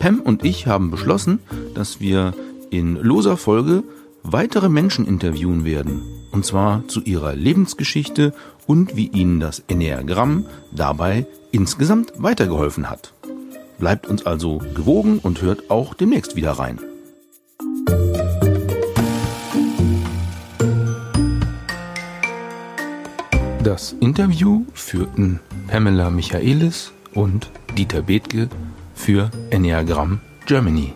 Pam 0.00 0.20
und 0.20 0.44
ich 0.44 0.66
haben 0.66 0.90
beschlossen, 0.90 1.38
dass 1.74 2.00
wir 2.00 2.34
in 2.70 2.96
loser 2.96 3.36
Folge 3.36 3.84
weitere 4.24 4.68
Menschen 4.68 5.06
interviewen 5.06 5.64
werden 5.64 6.02
und 6.32 6.44
zwar 6.44 6.86
zu 6.88 7.00
ihrer 7.02 7.36
Lebensgeschichte 7.36 8.34
und 8.66 8.96
wie 8.96 9.06
ihnen 9.06 9.38
das 9.38 9.62
Enneagramm 9.68 10.46
dabei 10.72 11.26
insgesamt 11.52 12.12
weitergeholfen 12.16 12.90
hat. 12.90 13.12
Bleibt 13.78 14.08
uns 14.08 14.26
also 14.26 14.58
gewogen 14.74 15.20
und 15.20 15.42
hört 15.42 15.70
auch 15.70 15.94
demnächst 15.94 16.34
wieder 16.34 16.52
rein. 16.52 16.80
Das 23.62 23.94
Interview 24.00 24.64
führten 24.72 25.38
Pamela 25.68 26.08
Michaelis 26.08 26.92
und 27.12 27.50
Dieter 27.76 28.00
Bethke 28.00 28.48
für 28.94 29.30
Enneagramm 29.50 30.20
Germany. 30.46 30.94